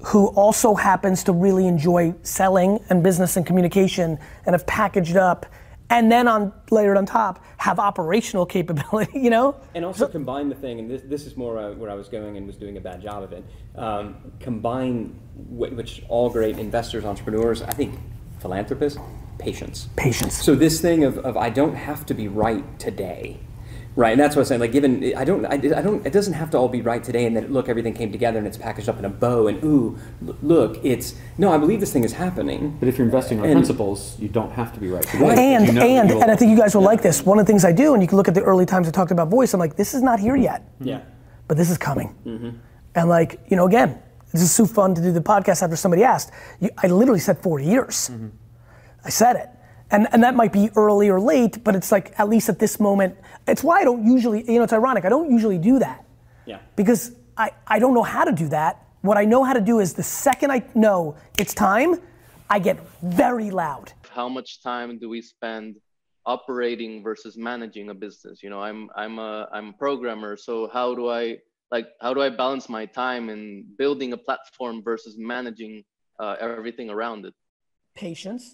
[0.00, 5.46] who also happens to really enjoy selling and business and communication and have packaged up
[5.90, 9.18] and then on layered on top have operational capability.
[9.18, 11.94] You know, And also combine the thing, and this, this is more uh, where I
[11.94, 13.44] was going and was doing a bad job of it.
[13.74, 17.98] Um, combine, wh- which all great investors, entrepreneurs, I think
[18.40, 18.98] philanthropists,
[19.38, 19.88] patience.
[19.96, 20.34] Patience.
[20.34, 23.38] So this thing of, of I don't have to be right today.
[23.98, 24.60] Right, and that's what I'm saying.
[24.60, 27.26] Like, given I don't, I, I don't, it doesn't have to all be right today,
[27.26, 29.98] and then look, everything came together, and it's packaged up in a bow, and ooh,
[30.24, 32.76] l- look, it's no, I believe this thing is happening.
[32.78, 35.18] But if you're investing on And- principles, you don't have to be right today.
[35.18, 37.26] because and you know and and I think you guys will like this.
[37.26, 38.92] One of the things I do, and you can look at the early times I
[38.92, 39.52] talked about voice.
[39.52, 41.00] I'm like, this is not here yet, Yeah.
[41.48, 42.14] but this is coming.
[42.24, 42.50] Mm-hmm.
[42.94, 43.98] And like, you know, again,
[44.32, 46.30] this is so fun to do the podcast after somebody asked.
[46.60, 48.12] You, I literally said four years.
[49.04, 49.48] I said it.
[49.90, 52.78] And, and that might be early or late, but it's like at least at this
[52.78, 55.04] moment, it's why I don't usually, you know, it's ironic.
[55.04, 56.04] I don't usually do that
[56.46, 56.58] Yeah.
[56.76, 58.84] because I, I don't know how to do that.
[59.00, 62.00] What I know how to do is the second I know it's time,
[62.50, 63.92] I get very loud.
[64.10, 65.76] how much time do we spend
[66.26, 70.94] operating versus managing a business you know i'm i'm a i'm a programmer so how
[70.94, 71.36] do i
[71.70, 75.82] like how do i balance my time in building a platform versus managing
[76.20, 77.34] uh, everything around it
[77.94, 78.44] Patience.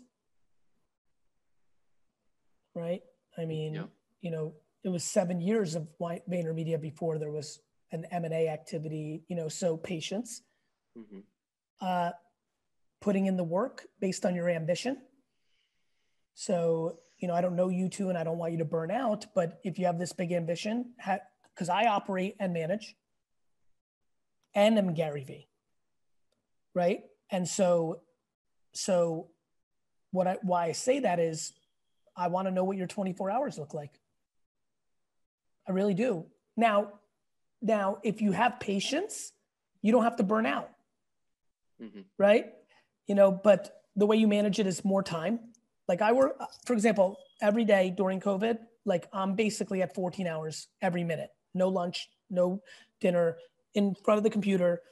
[2.75, 3.03] Right?
[3.39, 3.75] I mean,
[4.21, 7.61] you know, it was seven years of VaynerMedia before there was
[7.93, 10.43] an M&A activity, you know, so patience.
[10.97, 11.25] Mhm.
[11.81, 12.13] uh,
[13.01, 15.03] putting in the work based on your ambition.
[16.35, 18.91] So, you know, I don't know you two and I don't want you to burn
[18.91, 20.95] out, but if you have this big ambition,
[21.53, 22.97] because I operate and manage
[24.55, 25.49] and I'm Gary Vee.
[26.75, 27.05] right?
[27.31, 28.01] And so,
[28.73, 29.29] so
[30.13, 31.53] what I, why I say that is
[32.17, 33.93] I want to know what your 24 hours look like.
[35.69, 36.27] I really do.
[36.57, 37.01] Now,
[37.61, 39.33] now, if you have patience,
[39.83, 40.71] you don't have to burn out
[41.81, 42.05] Mhm.
[42.19, 42.55] right?
[43.07, 45.53] You know, but the way you manage it is more time.
[45.89, 50.69] Like I work, for example, every day during COVID, like I'm basically at 14 hours
[50.81, 52.63] every minute, no lunch, no
[53.01, 53.39] dinner,
[53.75, 54.83] in front of the computer,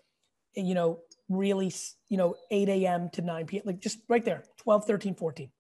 [0.55, 1.73] you know, really,
[2.09, 3.11] you know, 8 a.m.
[3.11, 5.51] to 9 p.m., like just right there, 12, 13, 14.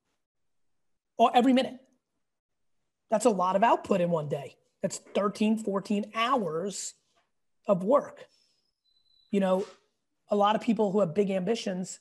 [1.22, 1.78] Or every minute.
[3.08, 4.56] That's a lot of output in one day.
[4.82, 6.94] That's 13, 14 hours
[7.68, 8.26] of work.
[9.30, 9.64] You know,
[10.30, 12.00] a lot of people who have big ambitions,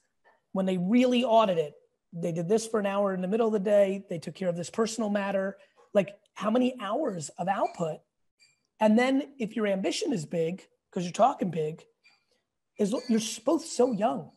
[0.54, 1.76] when they really audit it,
[2.12, 4.50] they did this for an hour in the middle of the day, they took care
[4.50, 5.56] of this personal matter.
[5.94, 8.00] Like, how many hours of output?
[8.80, 11.84] And then, if your ambition is big, because you're talking big,
[12.80, 14.32] is you're both so young.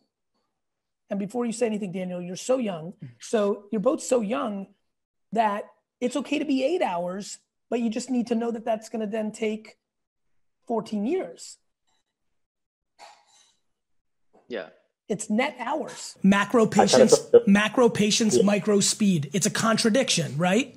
[1.09, 2.91] And before you say anything, Daniel, you're so young.
[2.91, 3.05] Mm-hmm.
[3.19, 4.67] So you're both so young
[5.35, 5.65] that
[6.01, 9.01] it's okay to be eight hours, but you just need to know that that's going
[9.01, 9.77] to then take
[10.67, 11.57] 14 years.
[14.47, 14.67] yeah
[15.07, 16.17] It's net hours.
[16.23, 17.13] Macro patience,
[17.45, 19.29] macro patience, micro speed.
[19.33, 20.75] It's a contradiction, right?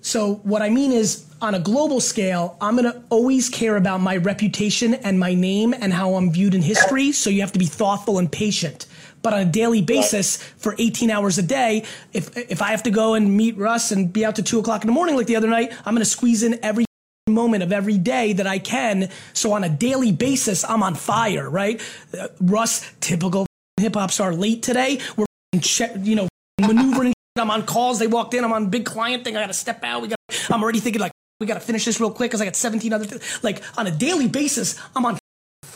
[0.00, 4.16] So what I mean is, on a global scale, I'm gonna always care about my
[4.16, 7.10] reputation and my name and how I'm viewed in history.
[7.12, 8.86] So you have to be thoughtful and patient.
[9.26, 12.92] But on a daily basis, for 18 hours a day, if if I have to
[12.92, 15.34] go and meet Russ and be out to two o'clock in the morning like the
[15.34, 16.84] other night, I'm gonna squeeze in every
[17.28, 19.10] moment of every day that I can.
[19.32, 21.82] So on a daily basis, I'm on fire, right?
[22.16, 23.46] Uh, Russ, typical
[23.80, 25.00] hip hop star, late today.
[25.16, 25.26] We're
[25.60, 26.28] che- you know
[26.60, 27.12] maneuvering.
[27.36, 27.98] I'm on calls.
[27.98, 28.44] They walked in.
[28.44, 29.36] I'm on big client thing.
[29.36, 30.02] I got to step out.
[30.02, 30.18] We got.
[30.50, 31.10] I'm already thinking like
[31.40, 33.06] we got to finish this real quick because I got 17 other.
[33.06, 35.18] Th- like on a daily basis, I'm on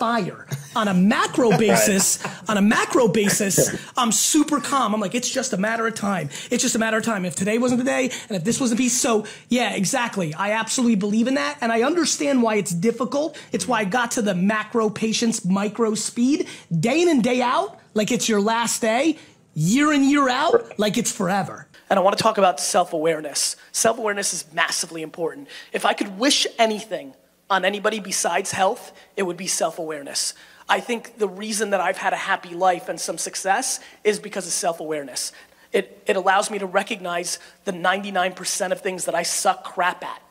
[0.00, 0.46] fire.
[0.74, 4.94] On a macro basis, on a macro basis, I'm super calm.
[4.94, 6.30] I'm like, it's just a matter of time.
[6.50, 7.26] It's just a matter of time.
[7.26, 10.32] If today wasn't the day, and if this wasn't the piece, so yeah, exactly.
[10.32, 13.38] I absolutely believe in that, and I understand why it's difficult.
[13.52, 17.78] It's why I got to the macro patience, micro speed, day in and day out,
[17.92, 19.18] like it's your last day,
[19.52, 21.68] year in year out, like it's forever.
[21.90, 23.56] And I want to talk about self awareness.
[23.72, 25.48] Self awareness is massively important.
[25.72, 27.14] If I could wish anything
[27.50, 30.34] on anybody besides health, it would be self awareness.
[30.68, 34.46] I think the reason that I've had a happy life and some success is because
[34.46, 35.32] of self awareness.
[35.72, 40.22] It, it allows me to recognize the 99% of things that I suck crap at.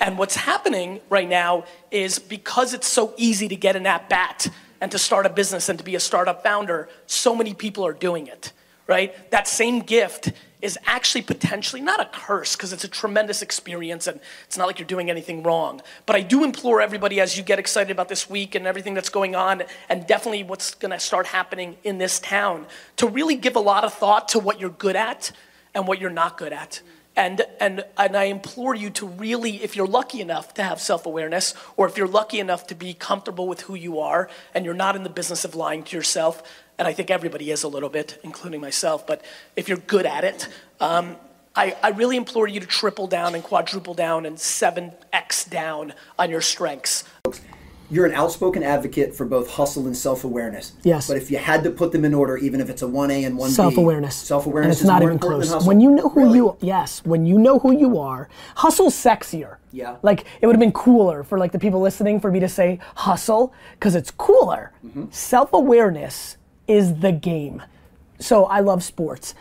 [0.00, 4.48] And what's happening right now is because it's so easy to get an at bat
[4.80, 7.92] and to start a business and to be a startup founder, so many people are
[7.92, 8.52] doing it,
[8.90, 9.30] right?
[9.30, 14.18] That same gift is actually potentially not a curse because it's a tremendous experience and
[14.46, 15.80] it's not like you're doing anything wrong.
[16.06, 19.08] But I do implore everybody as you get excited about this week and everything that's
[19.08, 23.54] going on and definitely what's going to start happening in this town to really give
[23.54, 25.30] a lot of thought to what you're good at
[25.72, 26.82] and what you're not good at.
[27.16, 31.06] And, and, and I implore you to really, if you're lucky enough to have self
[31.06, 34.74] awareness, or if you're lucky enough to be comfortable with who you are and you're
[34.74, 36.42] not in the business of lying to yourself,
[36.80, 39.22] and I think everybody is a little bit, including myself, but
[39.54, 40.48] if you're good at it,
[40.80, 41.14] um,
[41.54, 46.30] I, I really implore you to triple down and quadruple down and 7x down on
[46.30, 47.04] your strengths.
[47.90, 50.72] You're an outspoken advocate for both hustle and self-awareness.
[50.82, 51.08] Yes.
[51.08, 53.24] But if you had to put them in order, even if it's a one A
[53.24, 54.14] and one B, Self-awareness.
[54.16, 55.58] self-awareness And it's is not more even important close.
[55.64, 55.66] than.
[55.66, 59.56] When you know who you yes, when you know who you are, hustle's sexier.
[59.72, 59.96] Yeah.
[60.02, 62.78] Like it would have been cooler for like the people listening for me to say
[62.94, 64.72] hustle because it's cooler.
[64.86, 65.06] Mm-hmm.
[65.10, 66.36] Self-awareness
[66.70, 67.62] is the game.
[68.20, 69.34] So I love sports.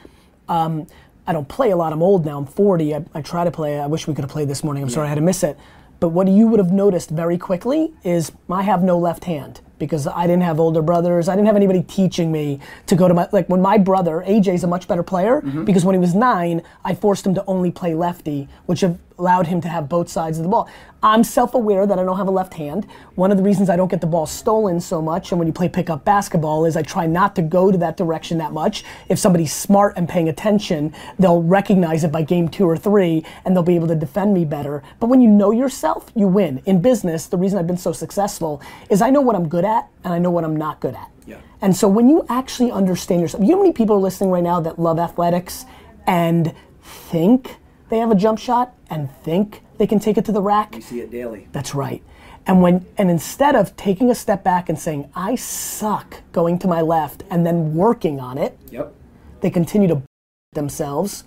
[0.47, 0.87] Um,
[1.27, 1.93] I don't play a lot.
[1.93, 2.39] I'm old now.
[2.39, 2.95] I'm 40.
[2.95, 3.79] I, I try to play.
[3.79, 4.81] I wish we could have played this morning.
[4.81, 5.57] I'm sorry I had to miss it.
[5.99, 10.05] But what you would have noticed very quickly is I have no left hand because
[10.07, 11.27] I didn't have older brothers.
[11.29, 14.63] I didn't have anybody teaching me to go to my like when my brother AJ's
[14.63, 15.63] a much better player Mm-hmm.
[15.63, 18.83] because when he was nine, I forced him to only play lefty, which
[19.17, 20.69] allowed him to have both sides of the ball.
[21.03, 22.85] I'm self-aware that I don't have a left hand.
[23.15, 25.53] One of the reasons I don't get the ball stolen so much, and when you
[25.53, 28.83] play pickup basketball, is I try not to go to that direction that much.
[29.07, 33.55] If somebody's smart and paying attention, they'll recognize it by game two or three, and
[33.55, 34.83] they'll be able to defend me better.
[34.99, 36.61] But when you know yourself, you win.
[36.65, 39.68] In business, the reason I've been so successful is I know what I'm good at
[40.03, 41.09] and I know what I'm not good at.
[41.25, 41.37] Yeah.
[41.61, 44.43] And so when you actually understand yourself, you know how many people are listening right
[44.43, 45.65] now that love athletics
[46.07, 47.57] and think
[47.89, 50.75] they have a jump shot and think they can take it to the rack?
[50.75, 51.47] You see it daily.
[51.51, 52.01] That's right.
[52.47, 56.67] And when and instead of taking a step back and saying, I suck going to
[56.67, 58.93] my left and then working on it, Yep.
[59.41, 60.01] they continue to
[60.53, 61.25] themselves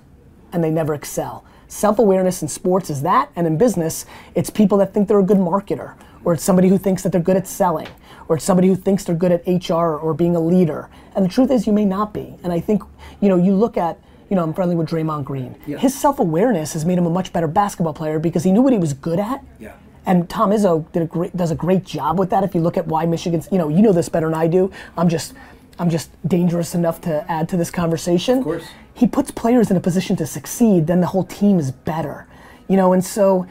[0.53, 1.45] and they never excel.
[1.69, 5.39] Self-awareness in sports is that, and in business, it's people that think they're a good
[5.39, 5.95] marketer,
[6.25, 7.89] or it's somebody who thinks that they're good at selling,
[8.29, 10.89] or it's somebody who thinks they're good at HR or being a leader.
[11.15, 12.35] And the truth is you may not be.
[12.43, 12.83] And I think,
[13.21, 13.99] you know, you look at
[14.33, 15.55] you know, I'm friendly with Draymond Green.
[15.67, 15.77] Yeah.
[15.77, 18.79] His self-awareness has made him a much better basketball player because he knew what he
[18.79, 19.45] was good at.
[19.61, 19.75] Yeah.
[20.07, 22.43] And Tom Izzo did a great, does a great job with that.
[22.43, 24.73] If you look at why Michigan's, you know, you know this better than I do.
[24.97, 25.35] I'm just,
[25.79, 28.39] I'm just dangerous enough to add to this conversation.
[28.39, 28.65] Of course.
[28.95, 32.27] He puts players in a position to succeed, then the whole team is better.
[32.69, 33.47] You know, and so,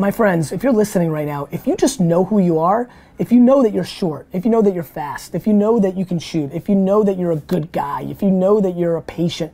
[0.00, 3.30] my friends, if you're listening right now, if you just know who you are, if
[3.30, 5.94] you know that you're short, if you know that you're fast, if you know that
[5.94, 8.78] you can shoot, if you know that you're a good guy, if you know that
[8.78, 9.52] you're a patient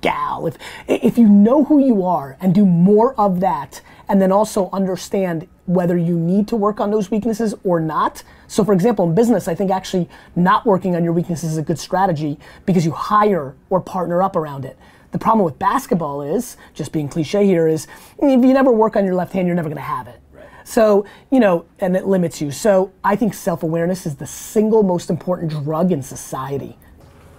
[0.00, 0.56] gal, if
[0.86, 5.48] if you know who you are and do more of that, and then also understand
[5.66, 8.22] whether you need to work on those weaknesses or not.
[8.46, 11.62] So, for example, in business, I think actually not working on your weaknesses is a
[11.62, 14.78] good strategy because you hire or partner up around it.
[15.10, 17.86] The problem with basketball is, just being cliche here, is
[18.18, 20.20] if you never work on your left hand, you're never going to have it.
[20.64, 22.50] So, you know, and it limits you.
[22.50, 26.76] So, I think self awareness is the single most important drug in society.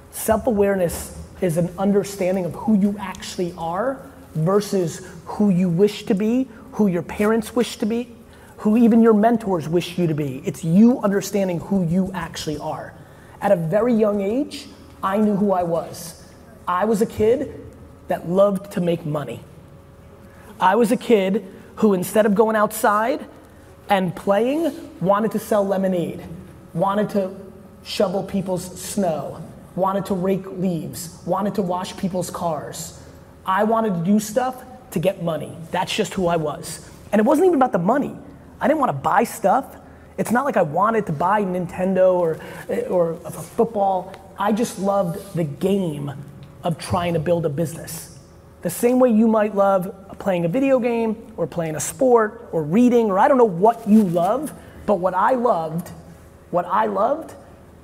[0.10, 6.16] Self awareness is an understanding of who you actually are versus who you wish to
[6.16, 8.16] be, who your parents wish to be,
[8.58, 10.42] who even your mentors wish you to be.
[10.44, 12.96] It's you understanding who you actually are.
[13.42, 14.68] At a very young age,
[15.04, 16.19] I knew who I was.
[16.70, 17.66] I was a kid
[18.10, 19.40] that loved to make money.
[20.60, 21.44] I was a kid
[21.78, 23.26] who, instead of going outside
[23.90, 26.22] and playing, wanted to sell lemonade,
[26.76, 27.36] wanted to
[27.84, 29.44] shovel people's snow,
[29.76, 33.02] wanted to rake leaves, wanted to wash people's cars.
[33.48, 35.58] I wanted to do stuff to get money.
[35.72, 36.88] That's just who I was.
[37.12, 38.16] And it wasn't even about the money.
[38.62, 39.76] I didn't want to buy stuff.
[40.20, 42.40] It's not like I wanted to buy Nintendo or,
[42.92, 44.14] or a football.
[44.38, 46.14] I just loved the game
[46.63, 48.17] of trying to build a business.
[48.62, 52.63] The same way you might love playing a video game or playing a sport or
[52.63, 54.52] reading or I don't know what you love,
[54.86, 55.89] but what I loved,
[56.52, 57.34] what I loved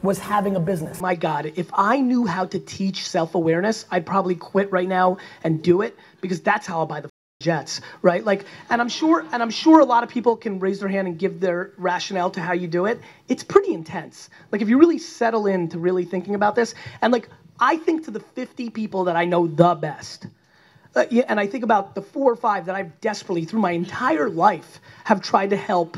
[0.02, 1.00] was having a business.
[1.00, 5.64] My God, if I knew how to teach self-awareness, I'd probably quit right now and
[5.64, 7.10] do it because that's how I'll buy the
[7.42, 8.24] jets, right?
[8.24, 11.08] Like, and I'm sure, and I'm sure a lot of people can raise their hand
[11.08, 13.00] and give their rationale to how you do it.
[13.30, 14.30] It's pretty intense.
[14.52, 18.12] Like, if you really settle into really thinking about this, and like, I think to
[18.12, 20.28] the 50 people that I know the best,
[20.96, 23.72] uh, yeah, and I think about the four or five that I've desperately, through my
[23.72, 25.98] entire life, have tried to help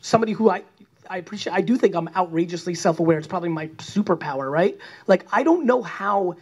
[0.00, 0.62] somebody who I,
[1.10, 1.52] I appreciate.
[1.52, 3.18] I do think I'm outrageously self-aware.
[3.18, 4.78] It's probably my superpower, right?
[5.06, 6.36] Like I don't know how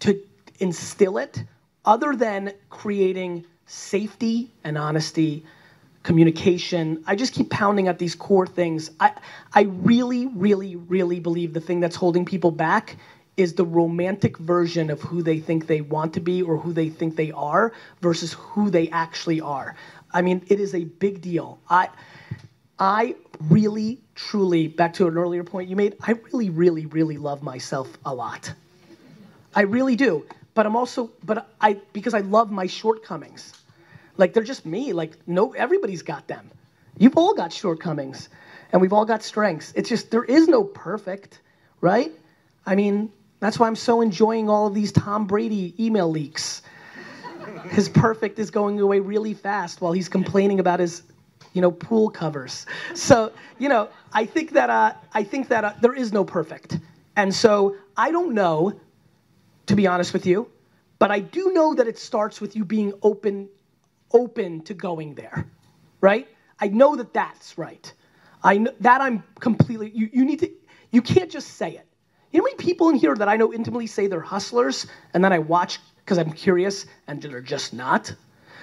[0.00, 0.20] to
[0.60, 1.42] instill it
[1.84, 5.44] other than creating safety and honesty,
[6.02, 7.02] communication.
[7.06, 8.90] I just keep pounding at these core things.
[9.00, 9.12] I
[9.52, 12.96] I really, really, really believe the thing that's holding people back
[13.40, 16.90] is the romantic version of who they think they want to be or who they
[16.90, 19.74] think they are versus who they actually are.
[20.12, 21.58] I mean, it is a big deal.
[21.68, 21.88] I
[22.78, 23.16] I
[23.48, 27.88] really, truly, back to an earlier point you made, I really, really, really love myself
[28.06, 28.52] a lot.
[29.54, 30.24] I really do.
[30.54, 33.54] But I'm also, but I, because I love my shortcomings.
[34.16, 34.92] Like they're just me.
[34.92, 36.50] Like no, everybody's got them.
[36.98, 38.28] You've all got shortcomings,
[38.72, 39.72] and we've all got strengths.
[39.74, 41.40] It's just there is no perfect,
[41.80, 42.12] right?
[42.66, 43.10] I mean,
[43.40, 46.62] that's why I'm so enjoying all of these Tom Brady email leaks.
[47.70, 51.02] his perfect is going away really fast while he's complaining about his,
[51.52, 52.66] you know, pool covers.
[52.94, 56.78] So, you know, I think that uh, I think that uh, there is no perfect,
[57.16, 58.78] and so I don't know,
[59.66, 60.50] to be honest with you,
[60.98, 63.48] but I do know that it starts with you being open,
[64.12, 65.46] open to going there,
[66.00, 66.28] right?
[66.60, 67.92] I know that that's right.
[68.42, 69.90] I know that I'm completely.
[69.94, 70.50] You, you need to.
[70.92, 71.86] You can't just say it.
[72.32, 75.24] You know how many people in here that I know intimately say they're hustlers, and
[75.24, 78.14] then I watch because I'm curious, and they're just not.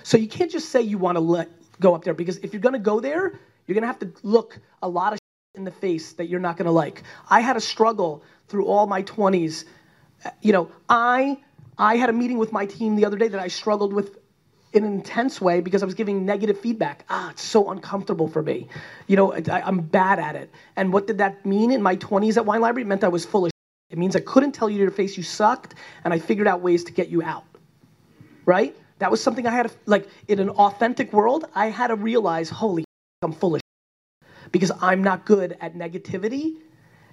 [0.04, 1.50] So you can't just say you want to let
[1.82, 4.88] go up there because if you're gonna go there, you're gonna have to look a
[4.88, 5.20] lot of
[5.56, 7.04] in the face that you're not gonna like.
[7.30, 9.66] I had a struggle through all my 20s.
[10.42, 11.38] You know, I
[11.78, 14.18] I had a meeting with my team the other day that I struggled with
[14.72, 17.06] in an intense way because I was giving negative feedback.
[17.10, 18.70] Ah, it's so uncomfortable for me.
[19.08, 20.52] You know, I, I'm bad at it.
[20.76, 22.84] And what did that mean in my 20s at Wine Library?
[22.84, 23.52] It meant I was full of
[23.90, 26.62] it means I couldn't tell you to your face you sucked, and I figured out
[26.62, 27.46] ways to get you out.
[28.46, 28.76] Right?
[29.00, 32.50] That was something I had to, like, in an authentic world, I had to realize,
[32.50, 32.84] holy,
[33.22, 33.62] I'm full of
[34.52, 36.56] because I'm not good at negativity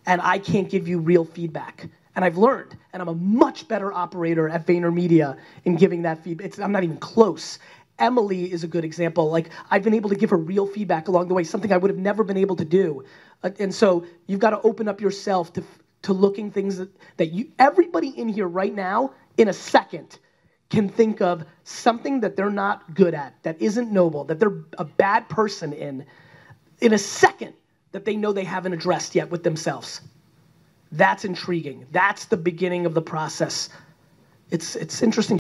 [0.07, 1.89] and I can't give you real feedback.
[2.17, 6.47] And I've learned, and I'm a much better operator at VaynerMedia in giving that feedback.
[6.47, 7.59] It's, I'm not even close.
[7.99, 9.31] Emily is a good example.
[9.31, 11.91] Like I've been able to give her real feedback along the way, something I would
[11.91, 13.05] have never been able to do.
[13.43, 15.65] Uh, and so you've got to open up yourself to
[16.05, 20.19] to looking things that, that you everybody in here right now in a second
[20.71, 24.85] can think of something that they're not good at, that isn't noble, that they're a
[24.85, 26.05] bad person in,
[26.81, 27.55] in a second
[27.93, 30.01] that they know they haven't addressed yet with themselves.
[30.91, 31.87] That's intriguing.
[31.93, 33.69] That's the beginning of the process.
[34.51, 35.39] It's it's interesting.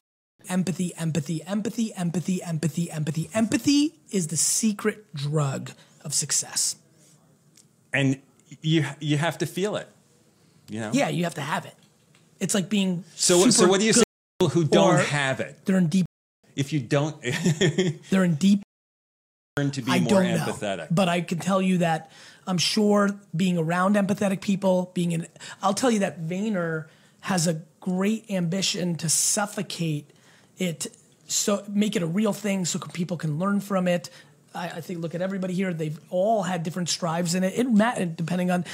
[0.49, 3.31] Empathy, empathy, empathy, empathy, empathy, empathy.
[3.33, 5.71] Empathy is the secret drug
[6.05, 6.77] of success.
[7.93, 8.21] And
[8.63, 9.89] you you have to feel it.
[10.69, 10.91] You know?
[10.93, 11.75] Yeah, you have to have it.
[12.41, 14.03] It's like being So so what do you say
[14.39, 15.59] people who don't have it?
[15.65, 16.07] They're in deep.
[16.57, 17.21] If you don't
[18.11, 18.63] They're in deep.
[19.57, 20.79] learn to be I more empathetic.
[20.79, 22.11] know, but I can tell you that
[22.47, 25.27] I'm sure being around empathetic people, being in,
[25.63, 26.87] I'll tell you that Vayner
[27.21, 30.11] has a great ambition to suffocate
[30.59, 30.87] it,
[31.27, 34.11] so make it a real thing, so people can learn from it.
[34.55, 37.55] I, I think look at everybody here; they've all had different strives in it.
[37.57, 38.65] It depending on.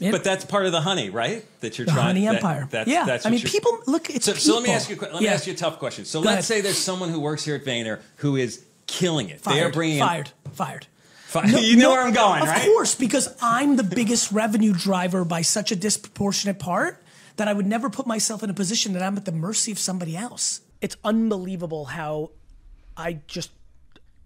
[0.00, 1.44] It, But that's part of the honey, right?
[1.60, 2.04] That you're The trying.
[2.06, 2.68] honey that- empire.
[2.70, 4.96] That's, Yeah, That's I mean, people- look, it's so, so let me ask you.
[4.96, 5.34] a que- Let me Yeah.
[5.34, 6.04] ask you a tough question.
[6.04, 6.44] So Go let's ahead.
[6.44, 9.42] say there's someone who works here at Vayner who is killing it.
[9.42, 10.86] they are Fired, bringing fired, fired.
[11.26, 12.58] Fi- you know where I'm going, of right?
[12.60, 17.02] Of course, because I'm the biggest revenue driver by such a disproportionate part
[17.36, 19.78] that I would never put myself in a position that I'm at the mercy of
[19.78, 20.60] somebody else.
[20.80, 22.30] It's unbelievable how
[22.96, 23.50] I just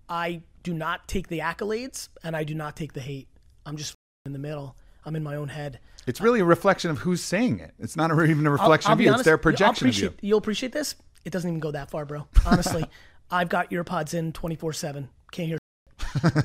[0.08, 3.26] I do not take the accolades and I do not take the hate.
[3.66, 3.94] I'm just
[4.26, 4.76] in the middle.
[5.04, 5.80] I'm in my own head.
[6.06, 7.74] It's really a reflection of who's saying it.
[7.78, 9.08] It's not even a I'll- reflection I'll of you.
[9.08, 10.14] honest, it's their I'll projection of you.
[10.20, 10.94] You'll appreciate this.
[11.24, 12.26] It doesn't even go that far, bro.
[12.46, 12.84] Honestly,
[13.30, 15.08] I've got earpods in 24 seven.
[15.30, 15.58] Can't hear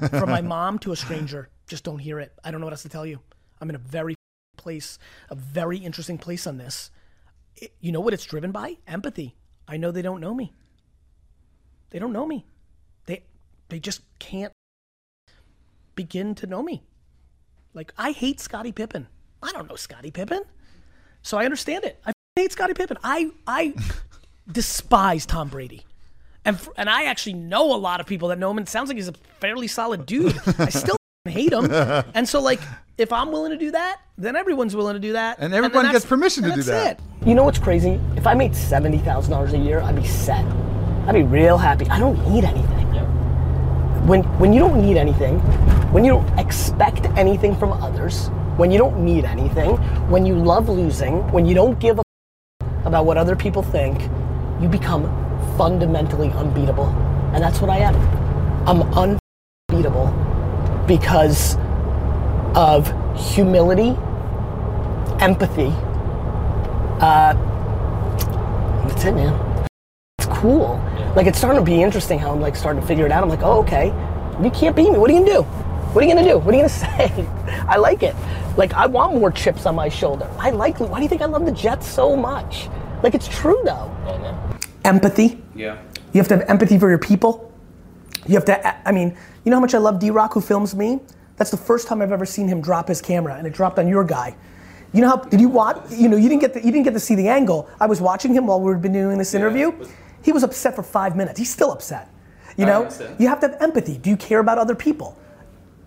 [0.09, 1.49] from my mom to a stranger.
[1.67, 2.31] Just don't hear it.
[2.43, 3.19] I don't know what else to tell you.
[3.59, 4.15] I'm in a very
[4.55, 4.97] place,
[5.29, 6.91] a very interesting place on this.
[7.55, 8.77] It- you know what it's driven by?
[8.87, 9.35] Empathy.
[9.67, 10.53] I know they don't know me.
[11.89, 12.45] They don't know me.
[13.05, 13.23] They
[13.69, 14.51] they just can't
[15.95, 16.83] begin to know me.
[17.77, 19.05] Like I hate Scottie Pippen.
[19.43, 20.41] I don't know Scottie Pippen.
[21.21, 22.01] So I understand it.
[22.07, 22.97] I hate Scottie Pippen.
[23.03, 23.75] I I
[24.51, 25.85] despise Tom Brady.
[26.43, 28.71] And f- and I actually know a lot of people that know him and it
[28.71, 30.35] sounds like he's a fairly solid dude.
[30.57, 31.69] I still hate him.
[32.15, 32.59] And so like
[32.97, 35.37] if I'm willing to do that, then everyone's willing to do that.
[35.37, 36.99] And everyone that's- gets permission to do that.
[36.99, 37.27] it.
[37.27, 37.99] You know what's crazy?
[38.15, 40.43] If I made seventy thousand dollars a year, I'd be set.
[41.05, 41.87] I'd be real happy.
[41.89, 42.76] I don't need anything.
[44.07, 45.39] When when you don't need anything,
[45.91, 49.75] when you don't expect anything from others, when you don't need anything,
[50.09, 52.03] when you love losing, when you don't give a
[52.85, 54.09] about what other people think,
[54.61, 55.03] you become
[55.57, 56.87] fundamentally unbeatable.
[57.33, 57.95] And that's what I am.
[58.65, 60.07] I'm unbeatable
[60.87, 61.57] because
[62.55, 62.87] of
[63.17, 63.89] humility,
[65.19, 65.73] empathy.
[67.03, 67.33] Uh,
[68.87, 69.46] that's it, man.
[70.27, 70.77] It's cool.
[71.15, 73.23] Like it's starting to be interesting how I'm like starting to figure it out.
[73.23, 73.87] I'm like, oh, okay.
[74.43, 74.97] You can't beat me.
[74.97, 75.41] What are you gonna do?
[75.43, 76.37] What are you gonna do?
[76.37, 77.27] What are you gonna say?
[77.67, 78.15] I like it.
[78.57, 80.29] Like I want more chips on my shoulder.
[80.37, 80.79] I like.
[80.79, 82.67] Why do you think I love the Jets so much?
[83.03, 83.91] Like it's true though.
[84.83, 85.41] Empathy.
[85.55, 85.81] Yeah.
[86.13, 87.53] You have to have empathy for your people.
[88.27, 88.87] You have to.
[88.87, 90.99] I mean, you know how much I love D Rock, who films me.
[91.37, 93.87] That's the first time I've ever seen him drop his camera, and it dropped on
[93.87, 94.35] your guy.
[94.93, 95.17] You know how?
[95.17, 95.77] Did you watch?
[95.91, 97.69] You know, you didn't get the, you didn't get to see the angle.
[97.79, 99.71] I was watching him while we were been doing this interview.
[100.23, 101.39] He was upset for five minutes.
[101.39, 102.09] He's still upset.
[102.57, 103.15] You I know, understand.
[103.19, 103.97] you have to have empathy.
[103.97, 105.17] Do you care about other people?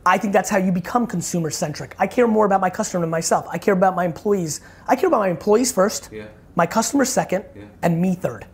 [0.07, 1.95] I think that's how you become consumer centric.
[1.99, 3.47] I care more about my customer than myself.
[3.51, 4.61] I care about my employees.
[4.89, 6.25] I care about my employees first, Yeah.
[6.55, 7.65] my customers second, Yeah.
[7.83, 8.47] and me third.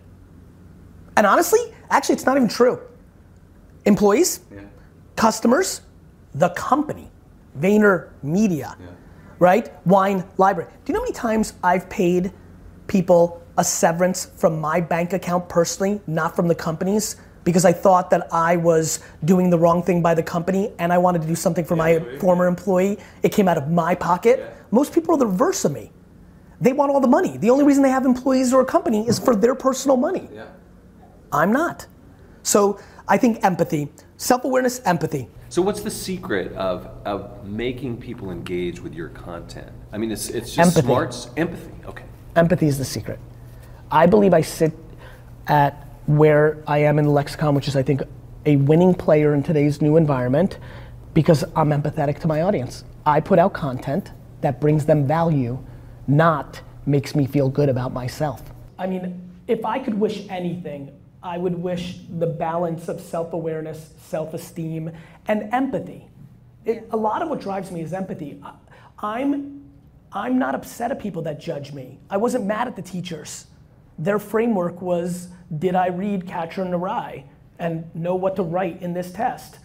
[1.17, 1.61] And honestly,
[1.91, 2.81] actually, it's not even true.
[3.85, 4.41] Employees,
[5.15, 5.83] customers,
[6.35, 7.11] the company,
[7.61, 8.77] Vayner Media,
[9.39, 9.73] right?
[9.87, 10.71] Wine Library.
[10.85, 12.33] Do you know how many times I've paid
[12.87, 17.17] people a severance from my bank account personally, not from the company's?
[17.45, 20.99] Because I thought that I was doing the wrong thing by the company and I
[20.99, 22.99] wanted to do something for my former employee.
[23.23, 24.53] It came out of my pocket.
[24.73, 25.93] Most people are the reverse of me.
[26.61, 27.37] They want all the money.
[27.37, 30.29] The only reason they have employees or a company is for their personal money.
[30.35, 30.47] Yeah.
[31.33, 31.87] I'm not.
[32.43, 35.29] So I think empathy, self awareness, empathy.
[35.49, 39.71] So what's the secret of of making people engage with your content?
[39.93, 40.87] I mean, it's it's just Empathy.
[40.87, 41.73] smarts, empathy.
[41.87, 42.05] Okay.
[42.35, 43.19] Empathy is the secret.
[43.91, 44.73] I believe I sit
[45.47, 48.03] at where I am in the lexicon, which is, I think,
[48.45, 50.59] a winning player in today's new environment
[51.15, 52.85] because I'm empathetic to my audience.
[53.05, 55.59] I put out content that brings them value,
[56.07, 58.43] not makes me feel good about myself.
[58.79, 63.95] I mean, if I could wish anything, I would wish the balance of self awareness,
[64.01, 64.93] self esteem,
[65.27, 66.09] and empathy.
[66.65, 68.41] It, a lot of what drives me is empathy.
[68.43, 68.53] I,
[68.99, 69.65] I'm,
[70.13, 71.99] I'm not upset at people that judge me.
[72.11, 73.47] I wasn't mad at the teachers.
[73.99, 75.29] Their framework was
[75.59, 77.25] did I read Catcher in the Rye
[77.59, 79.59] and know what to write in this test?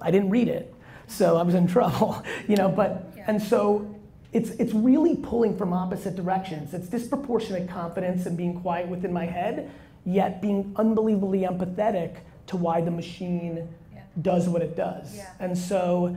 [0.00, 0.74] I didn't read it,
[1.06, 2.68] so I was in trouble, you know.
[2.68, 3.94] But and so
[4.32, 6.74] it's it's really pulling from opposite directions.
[6.74, 9.70] It's disproportionate confidence and being quiet within my head,
[10.04, 13.68] yet being unbelievably empathetic to why the machine
[14.22, 15.16] does what it does.
[15.38, 16.16] And so,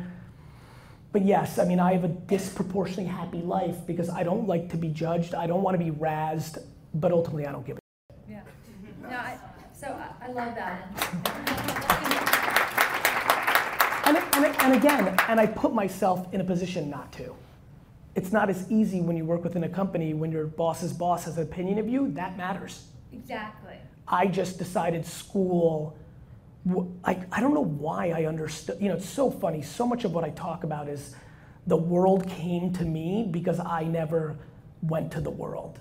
[1.12, 4.78] but yes, I mean, I have a disproportionately happy life because I don't like to
[4.78, 5.36] be judged.
[5.36, 6.58] I don't want to be razzed,
[6.94, 7.80] but ultimately, I don't give a.
[8.30, 8.41] Yeah.
[9.02, 9.38] No, I,
[9.74, 10.88] so I, I love that.
[14.06, 17.36] And, and, and again, and I put myself in a position not to.
[18.16, 21.38] It's not as easy when you work within a company when your boss's boss has
[21.38, 22.12] an opinion of you.
[22.12, 22.86] That matters.
[23.12, 23.76] Exactly.
[24.08, 25.96] I just decided school.
[27.04, 28.80] I, I don't know why I understood.
[28.80, 29.62] You know, it's so funny.
[29.62, 31.16] So much of what I talk about is
[31.66, 34.36] the world came to me because I never
[34.82, 35.80] went to the world,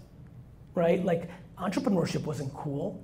[0.74, 1.04] right?
[1.04, 3.02] Like entrepreneurship wasn't cool.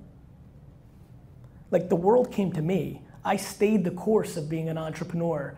[1.71, 3.01] Like the world came to me.
[3.23, 5.57] I stayed the course of being an entrepreneur.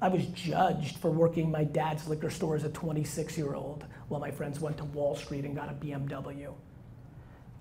[0.00, 4.20] I was judged for working my dad's liquor store as a 26 year old while
[4.20, 6.54] my friends went to Wall Street and got a BMW.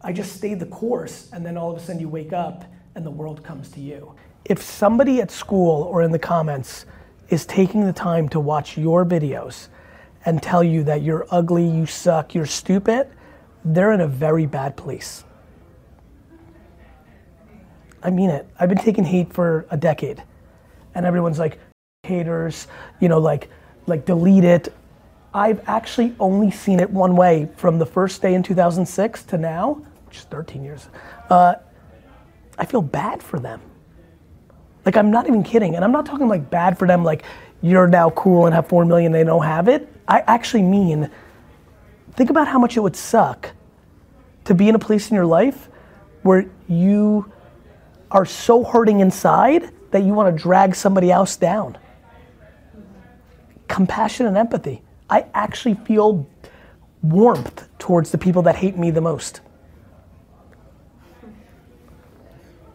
[0.01, 2.63] I just stayed the course, and then all of a sudden you wake up
[2.95, 4.15] and the world comes to you.
[4.45, 6.85] If somebody at school or in the comments
[7.29, 9.67] is taking the time to watch your videos
[10.25, 13.09] and tell you that you're ugly, you suck, you're stupid,
[13.63, 15.23] they're in a very bad place.
[18.01, 18.47] I mean it.
[18.59, 20.23] I've been taking hate for a decade,
[20.95, 21.59] and everyone's like,
[22.03, 22.67] haters,
[22.99, 23.49] you know, like,
[23.87, 24.73] like delete it.
[25.33, 29.81] I've actually only seen it one way from the first day in 2006 to now,
[30.05, 30.87] which is 13 years.
[31.29, 31.55] Uh,
[32.57, 33.61] I feel bad for them.
[34.85, 37.03] Like I'm not even kidding, and I'm not talking like bad for them.
[37.03, 37.23] Like
[37.61, 39.87] you're now cool and have four million, they don't have it.
[40.07, 41.11] I actually mean,
[42.19, 43.51] think about how much it would suck
[44.43, 45.69] to be in a place in your life
[46.21, 47.31] where you
[48.11, 51.77] are so hurting inside that you want to drag somebody else down.
[53.69, 54.81] Compassion and empathy.
[55.09, 56.27] I actually feel
[57.01, 59.39] warmth towards the people that hate me the most.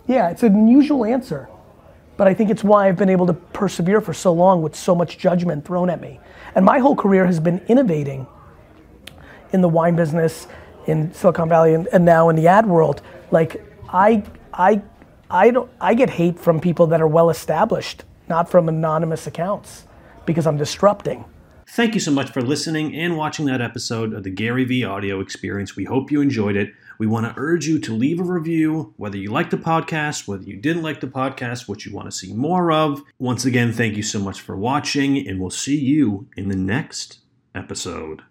[0.07, 1.51] Yeah, it's an unusual answer,
[2.17, 4.95] but I think it's why I've been able to persevere for so long with so
[4.95, 6.19] much judgment thrown at me.
[6.55, 8.27] And my whole career has been innovating
[9.55, 10.49] in the wine business,
[10.87, 13.01] in Silicon Valley, and, and now in the ad world.
[13.31, 14.83] Like I, I,
[15.31, 15.71] I don't.
[15.81, 19.87] I get hate from people that are well established, not from anonymous accounts,
[20.27, 21.25] because I'm disrupting.
[21.69, 25.21] Thank you so much for listening and watching that episode of the Gary Vee audio
[25.21, 25.75] experience.
[25.75, 26.73] We hope you enjoyed it.
[26.99, 30.45] We want to urge you to leave a review, whether you like the podcast, whether
[30.45, 33.03] you didn't like the podcast, what you want to see more of.
[33.19, 37.19] Once again, thank you so much for watching, and we'll see you in the next
[37.55, 38.23] episode.